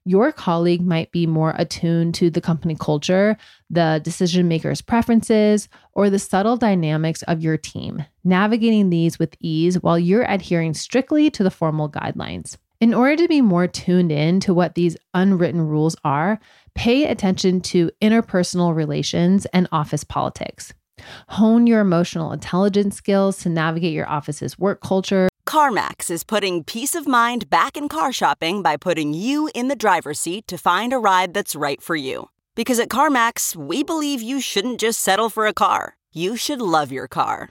Your 0.06 0.32
colleague 0.32 0.80
might 0.80 1.12
be 1.12 1.26
more 1.26 1.52
attuned 1.58 2.14
to 2.14 2.30
the 2.30 2.40
company 2.40 2.76
culture, 2.78 3.36
the 3.68 4.00
decision 4.02 4.48
maker's 4.48 4.80
preferences, 4.80 5.68
or 5.92 6.08
the 6.08 6.18
subtle 6.18 6.56
dynamics 6.56 7.22
of 7.24 7.42
your 7.42 7.58
team, 7.58 8.06
navigating 8.24 8.88
these 8.88 9.18
with 9.18 9.36
ease 9.40 9.82
while 9.82 9.98
you're 9.98 10.24
adhering 10.24 10.72
strictly 10.72 11.30
to 11.32 11.42
the 11.42 11.50
formal 11.50 11.90
guidelines. 11.90 12.56
In 12.80 12.94
order 12.94 13.14
to 13.16 13.28
be 13.28 13.42
more 13.42 13.66
tuned 13.66 14.10
in 14.10 14.40
to 14.40 14.54
what 14.54 14.74
these 14.74 14.96
unwritten 15.12 15.68
rules 15.68 15.96
are, 16.02 16.40
pay 16.74 17.04
attention 17.04 17.60
to 17.60 17.90
interpersonal 18.00 18.74
relations 18.74 19.44
and 19.52 19.68
office 19.70 20.02
politics. 20.02 20.72
Hone 21.28 21.66
your 21.66 21.80
emotional 21.80 22.32
intelligence 22.32 22.96
skills 22.96 23.36
to 23.40 23.50
navigate 23.50 23.92
your 23.92 24.08
office's 24.08 24.58
work 24.58 24.80
culture. 24.80 25.28
CarMax 25.46 26.10
is 26.10 26.24
putting 26.24 26.64
peace 26.64 26.94
of 26.94 27.06
mind 27.06 27.50
back 27.50 27.76
in 27.76 27.86
car 27.86 28.14
shopping 28.14 28.62
by 28.62 28.78
putting 28.78 29.12
you 29.12 29.50
in 29.54 29.68
the 29.68 29.76
driver's 29.76 30.18
seat 30.18 30.48
to 30.48 30.56
find 30.56 30.94
a 30.94 30.98
ride 30.98 31.34
that's 31.34 31.54
right 31.54 31.82
for 31.82 31.96
you. 31.96 32.30
Because 32.54 32.78
at 32.78 32.88
CarMax, 32.88 33.54
we 33.54 33.82
believe 33.82 34.22
you 34.22 34.40
shouldn't 34.40 34.80
just 34.80 35.00
settle 35.00 35.28
for 35.28 35.46
a 35.46 35.52
car, 35.52 35.98
you 36.14 36.34
should 36.34 36.62
love 36.62 36.90
your 36.90 37.08
car. 37.08 37.50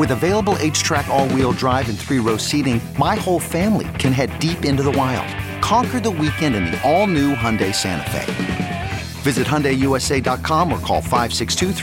With 0.00 0.12
available 0.12 0.54
HTRAC 0.54 1.08
all-wheel 1.08 1.52
drive 1.52 1.90
and 1.90 1.98
three-row 1.98 2.38
seating, 2.38 2.80
my 2.98 3.16
whole 3.16 3.38
family 3.38 3.86
can 3.98 4.14
head 4.14 4.30
deep 4.38 4.64
into 4.64 4.82
the 4.82 4.90
wild. 4.90 5.28
Conquer 5.62 6.00
the 6.00 6.10
weekend 6.10 6.54
in 6.54 6.64
the 6.64 6.80
all-new 6.90 7.34
Hyundai 7.34 7.74
Santa 7.74 8.10
Fe. 8.10 8.90
Visit 9.20 9.46
HyundaiUSA.com 9.46 10.72
or 10.72 10.78
call 10.78 11.02
562 11.02 11.74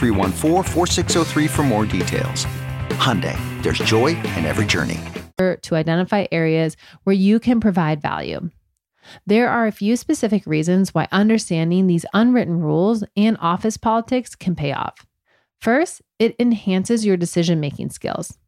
for 1.46 1.62
more 1.62 1.86
details. 1.86 2.44
Hyundai, 2.98 3.36
there's 3.62 3.78
joy 3.78 4.08
in 4.08 4.44
every 4.44 4.66
journey. 4.66 4.98
To 5.38 5.76
identify 5.76 6.26
areas 6.32 6.76
where 7.04 7.14
you 7.14 7.38
can 7.38 7.60
provide 7.60 8.02
value. 8.02 8.50
There 9.28 9.48
are 9.48 9.68
a 9.68 9.72
few 9.72 9.94
specific 9.94 10.44
reasons 10.44 10.92
why 10.92 11.06
understanding 11.12 11.86
these 11.86 12.04
unwritten 12.12 12.58
rules 12.58 13.04
and 13.16 13.38
office 13.40 13.76
politics 13.76 14.34
can 14.34 14.56
pay 14.56 14.72
off. 14.72 15.06
First, 15.60 16.02
it 16.18 16.36
enhances 16.38 17.04
your 17.04 17.16
decision 17.16 17.60
making 17.60 17.90
skills. 17.90 18.38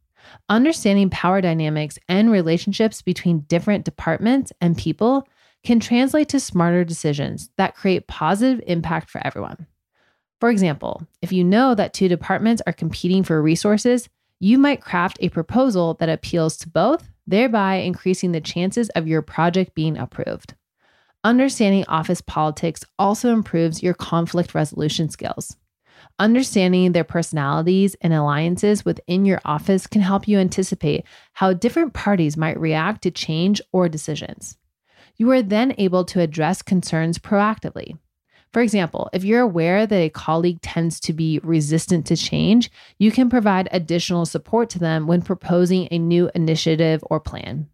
Understanding 0.49 1.09
power 1.09 1.41
dynamics 1.41 1.97
and 2.07 2.31
relationships 2.31 3.01
between 3.01 3.41
different 3.41 3.85
departments 3.85 4.53
and 4.61 4.77
people 4.77 5.27
can 5.63 5.79
translate 5.79 6.29
to 6.29 6.39
smarter 6.39 6.83
decisions 6.83 7.49
that 7.57 7.75
create 7.75 8.07
positive 8.07 8.63
impact 8.65 9.09
for 9.09 9.21
everyone. 9.25 9.67
For 10.39 10.49
example, 10.49 11.05
if 11.21 11.31
you 11.31 11.43
know 11.43 11.75
that 11.75 11.93
two 11.93 12.07
departments 12.07 12.61
are 12.65 12.73
competing 12.73 13.23
for 13.23 13.41
resources, 13.41 14.09
you 14.39 14.57
might 14.57 14.81
craft 14.81 15.17
a 15.21 15.29
proposal 15.29 15.95
that 15.99 16.09
appeals 16.09 16.57
to 16.57 16.69
both, 16.69 17.11
thereby 17.27 17.75
increasing 17.75 18.31
the 18.31 18.41
chances 18.41 18.89
of 18.89 19.07
your 19.07 19.21
project 19.21 19.75
being 19.75 19.97
approved. 19.97 20.55
Understanding 21.23 21.85
office 21.87 22.21
politics 22.21 22.83
also 22.97 23.31
improves 23.31 23.83
your 23.83 23.93
conflict 23.93 24.55
resolution 24.55 25.09
skills. 25.09 25.55
Understanding 26.19 26.91
their 26.91 27.03
personalities 27.03 27.95
and 28.01 28.13
alliances 28.13 28.85
within 28.85 29.25
your 29.25 29.41
office 29.43 29.87
can 29.87 30.01
help 30.01 30.27
you 30.27 30.37
anticipate 30.37 31.05
how 31.33 31.53
different 31.53 31.93
parties 31.93 32.37
might 32.37 32.59
react 32.59 33.01
to 33.03 33.11
change 33.11 33.61
or 33.71 33.89
decisions. 33.89 34.57
You 35.17 35.31
are 35.31 35.41
then 35.41 35.73
able 35.77 36.05
to 36.05 36.19
address 36.21 36.61
concerns 36.61 37.17
proactively. 37.17 37.97
For 38.53 38.61
example, 38.61 39.09
if 39.13 39.23
you're 39.23 39.41
aware 39.41 39.87
that 39.87 39.95
a 39.95 40.09
colleague 40.09 40.61
tends 40.61 40.99
to 41.01 41.13
be 41.13 41.39
resistant 41.41 42.05
to 42.07 42.17
change, 42.17 42.69
you 42.99 43.09
can 43.09 43.29
provide 43.29 43.69
additional 43.71 44.25
support 44.25 44.69
to 44.71 44.79
them 44.79 45.07
when 45.07 45.21
proposing 45.21 45.87
a 45.89 45.97
new 45.97 46.29
initiative 46.35 47.01
or 47.09 47.19
plan. 47.19 47.70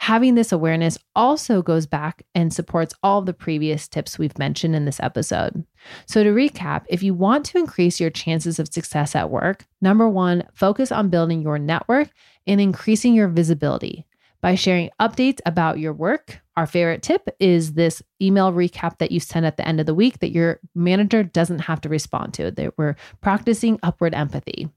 Having 0.00 0.36
this 0.36 0.52
awareness 0.52 0.96
also 1.14 1.60
goes 1.60 1.86
back 1.86 2.22
and 2.34 2.52
supports 2.52 2.94
all 3.02 3.20
the 3.20 3.34
previous 3.34 3.88
tips 3.88 4.18
we've 4.18 4.38
mentioned 4.38 4.74
in 4.74 4.84
this 4.84 5.00
episode. 5.00 5.66
So, 6.06 6.22
to 6.22 6.30
recap, 6.30 6.84
if 6.88 7.02
you 7.02 7.14
want 7.14 7.44
to 7.46 7.58
increase 7.58 8.00
your 8.00 8.10
chances 8.10 8.58
of 8.58 8.72
success 8.72 9.14
at 9.14 9.30
work, 9.30 9.66
number 9.80 10.08
one, 10.08 10.44
focus 10.54 10.92
on 10.92 11.10
building 11.10 11.42
your 11.42 11.58
network 11.58 12.10
and 12.46 12.60
increasing 12.60 13.14
your 13.14 13.28
visibility 13.28 14.06
by 14.40 14.54
sharing 14.54 14.90
updates 15.00 15.40
about 15.44 15.78
your 15.78 15.92
work. 15.92 16.40
Our 16.56 16.66
favorite 16.66 17.02
tip 17.02 17.28
is 17.40 17.74
this 17.74 18.02
email 18.22 18.52
recap 18.52 18.98
that 18.98 19.12
you 19.12 19.20
send 19.20 19.46
at 19.46 19.56
the 19.56 19.66
end 19.66 19.80
of 19.80 19.86
the 19.86 19.94
week 19.94 20.20
that 20.20 20.32
your 20.32 20.60
manager 20.74 21.22
doesn't 21.22 21.60
have 21.60 21.80
to 21.82 21.88
respond 21.88 22.34
to. 22.34 22.50
That 22.50 22.78
we're 22.78 22.96
practicing 23.20 23.78
upward 23.82 24.14
empathy. 24.14 24.68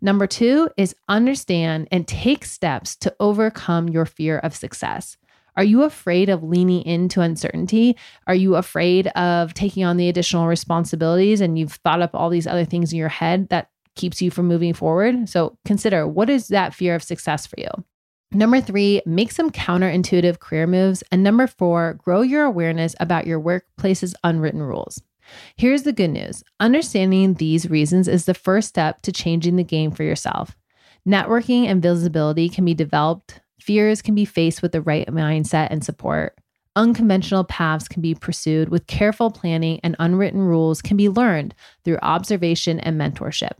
Number 0.00 0.26
two 0.26 0.68
is 0.76 0.94
understand 1.08 1.88
and 1.90 2.06
take 2.06 2.44
steps 2.44 2.96
to 2.96 3.14
overcome 3.20 3.88
your 3.88 4.06
fear 4.06 4.38
of 4.38 4.54
success. 4.54 5.16
Are 5.56 5.64
you 5.64 5.84
afraid 5.84 6.28
of 6.28 6.42
leaning 6.42 6.82
into 6.82 7.20
uncertainty? 7.20 7.96
Are 8.26 8.34
you 8.34 8.56
afraid 8.56 9.06
of 9.08 9.54
taking 9.54 9.84
on 9.84 9.96
the 9.96 10.08
additional 10.08 10.46
responsibilities 10.46 11.40
and 11.40 11.58
you've 11.58 11.72
thought 11.72 12.02
up 12.02 12.10
all 12.14 12.28
these 12.28 12.46
other 12.46 12.64
things 12.64 12.92
in 12.92 12.98
your 12.98 13.08
head 13.08 13.48
that 13.50 13.70
keeps 13.94 14.20
you 14.20 14.30
from 14.30 14.48
moving 14.48 14.74
forward? 14.74 15.28
So 15.28 15.56
consider 15.64 16.08
what 16.08 16.28
is 16.28 16.48
that 16.48 16.74
fear 16.74 16.94
of 16.94 17.02
success 17.02 17.46
for 17.46 17.58
you? 17.58 17.68
Number 18.32 18.60
three, 18.60 19.00
make 19.06 19.30
some 19.30 19.50
counterintuitive 19.50 20.40
career 20.40 20.66
moves. 20.66 21.04
And 21.12 21.22
number 21.22 21.46
four, 21.46 21.94
grow 21.94 22.22
your 22.22 22.44
awareness 22.44 22.96
about 22.98 23.28
your 23.28 23.38
workplace's 23.38 24.16
unwritten 24.24 24.60
rules. 24.60 25.00
Here's 25.56 25.82
the 25.82 25.92
good 25.92 26.10
news 26.10 26.42
understanding 26.60 27.34
these 27.34 27.70
reasons 27.70 28.08
is 28.08 28.24
the 28.24 28.34
first 28.34 28.68
step 28.68 29.02
to 29.02 29.12
changing 29.12 29.56
the 29.56 29.64
game 29.64 29.90
for 29.90 30.02
yourself. 30.02 30.56
Networking 31.06 31.66
and 31.66 31.82
visibility 31.82 32.48
can 32.48 32.64
be 32.64 32.74
developed, 32.74 33.40
fears 33.60 34.02
can 34.02 34.14
be 34.14 34.24
faced 34.24 34.62
with 34.62 34.72
the 34.72 34.82
right 34.82 35.06
mindset 35.08 35.68
and 35.70 35.84
support. 35.84 36.38
Unconventional 36.76 37.44
paths 37.44 37.86
can 37.86 38.02
be 38.02 38.14
pursued 38.14 38.68
with 38.68 38.88
careful 38.88 39.30
planning, 39.30 39.78
and 39.84 39.94
unwritten 40.00 40.40
rules 40.40 40.82
can 40.82 40.96
be 40.96 41.08
learned 41.08 41.54
through 41.84 41.98
observation 42.02 42.80
and 42.80 43.00
mentorship. 43.00 43.52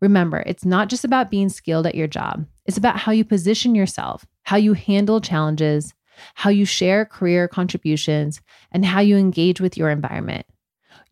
Remember, 0.00 0.42
it's 0.46 0.64
not 0.64 0.88
just 0.88 1.04
about 1.04 1.30
being 1.30 1.48
skilled 1.48 1.86
at 1.86 1.94
your 1.94 2.06
job, 2.06 2.46
it's 2.64 2.78
about 2.78 2.96
how 2.96 3.12
you 3.12 3.24
position 3.24 3.74
yourself, 3.74 4.24
how 4.44 4.56
you 4.56 4.72
handle 4.72 5.20
challenges, 5.20 5.92
how 6.34 6.48
you 6.48 6.64
share 6.64 7.04
career 7.04 7.48
contributions, 7.48 8.40
and 8.72 8.84
how 8.84 9.00
you 9.00 9.16
engage 9.16 9.60
with 9.60 9.76
your 9.76 9.90
environment. 9.90 10.46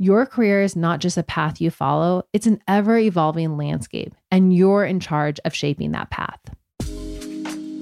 Your 0.03 0.27
career 0.27 0.63
is 0.63 0.75
not 0.75 0.99
just 0.99 1.17
a 1.17 1.23
path 1.23 1.61
you 1.61 1.71
follow, 1.71 2.25
it's 2.33 2.49
an 2.49 2.61
ever 2.67 2.99
evolving 2.99 3.57
landscape, 3.57 4.17
and 4.33 4.53
you're 4.53 4.85
in 4.85 4.99
charge 4.99 5.39
of 5.45 5.55
shaping 5.55 5.93
that 5.93 6.11
path. 6.11 6.41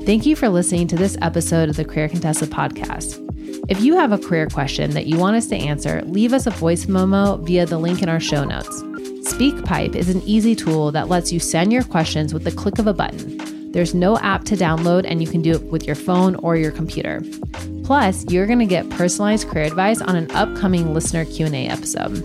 Thank 0.05 0.27
you 0.27 0.37
for 0.37 0.51
listening 0.51 0.87
to 0.89 0.97
this 0.97 1.17
episode 1.23 1.71
of 1.71 1.77
the 1.77 1.85
Career 1.87 2.11
Contessa 2.11 2.47
podcast. 2.47 3.17
If 3.71 3.81
you 3.81 3.97
have 3.97 4.13
a 4.13 4.19
career 4.19 4.47
question 4.49 4.91
that 4.91 5.07
you 5.07 5.17
want 5.17 5.37
us 5.37 5.47
to 5.47 5.57
answer, 5.57 6.03
leave 6.03 6.35
us 6.35 6.47
a 6.47 6.51
voice 6.51 6.87
memo 6.87 7.39
via 7.39 7.65
the 7.65 7.79
link 7.79 8.03
in 8.03 8.11
our 8.11 8.21
show 8.21 8.45
notes. 8.45 8.83
SpeakPipe 9.33 9.95
is 9.95 10.11
an 10.11 10.21
easy 10.27 10.55
tool 10.55 10.93
that 10.93 11.09
lets 11.09 11.33
you 11.33 11.41
send 11.41 11.73
your 11.73 11.85
questions 11.85 12.35
with 12.35 12.45
the 12.45 12.53
click 12.53 12.79
of 12.79 12.87
a 12.87 12.93
button. 12.93 13.73
There's 13.73 13.95
no 13.95 14.19
app 14.19 14.45
to 14.45 14.57
download, 14.57 15.07
and 15.09 15.23
you 15.23 15.27
can 15.27 15.41
do 15.41 15.53
it 15.53 15.63
with 15.71 15.87
your 15.87 15.97
phone 15.97 16.35
or 16.35 16.55
your 16.55 16.71
computer. 16.71 17.23
Plus, 17.91 18.25
you're 18.31 18.47
going 18.47 18.61
to 18.61 18.67
get 18.67 18.89
personalized 18.91 19.49
career 19.49 19.65
advice 19.65 20.01
on 20.01 20.15
an 20.15 20.31
upcoming 20.31 20.95
listener 20.95 21.25
Q&A 21.25 21.67
episode. 21.67 22.23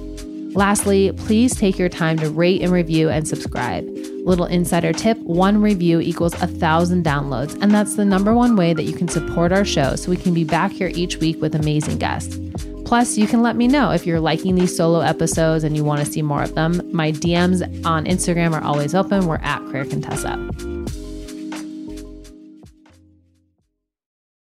Lastly, 0.54 1.12
please 1.18 1.56
take 1.56 1.80
your 1.80 1.90
time 1.90 2.20
to 2.20 2.30
rate 2.30 2.62
and 2.62 2.72
review 2.72 3.10
and 3.10 3.28
subscribe. 3.28 3.84
Little 4.24 4.46
insider 4.46 4.94
tip 4.94 5.18
one 5.22 5.60
review 5.60 6.00
equals 6.00 6.36
a 6.36 6.46
thousand 6.46 7.04
downloads, 7.04 7.60
and 7.64 7.74
that's 7.74 7.96
the 7.96 8.06
number 8.06 8.32
one 8.32 8.56
way 8.56 8.76
that 8.76 8.84
you 8.84 8.94
can 8.94 9.08
support 9.08 9.52
our 9.52 9.66
show 9.66 9.96
so 9.96 10.12
we 10.12 10.18
can 10.18 10.36
be 10.36 10.44
back 10.44 10.72
here 10.72 10.92
each 10.94 11.18
week 11.18 11.42
with 11.42 11.56
amazing 11.56 11.98
guests. 11.98 12.38
Plus, 12.86 13.18
you 13.18 13.26
can 13.26 13.42
let 13.42 13.56
me 13.56 13.68
know 13.68 13.90
if 13.90 14.06
you're 14.06 14.20
liking 14.20 14.54
these 14.54 14.78
solo 14.78 15.00
episodes 15.00 15.64
and 15.64 15.76
you 15.76 15.84
want 15.84 16.00
to 16.00 16.06
see 16.06 16.22
more 16.22 16.44
of 16.44 16.54
them. 16.54 16.80
My 16.94 17.12
DMs 17.12 17.84
on 17.84 18.06
Instagram 18.06 18.54
are 18.54 18.64
always 18.64 18.94
open. 18.94 19.26
We're 19.26 19.38
at 19.38 19.66
Career 19.66 19.86
Contessa. 19.86 20.75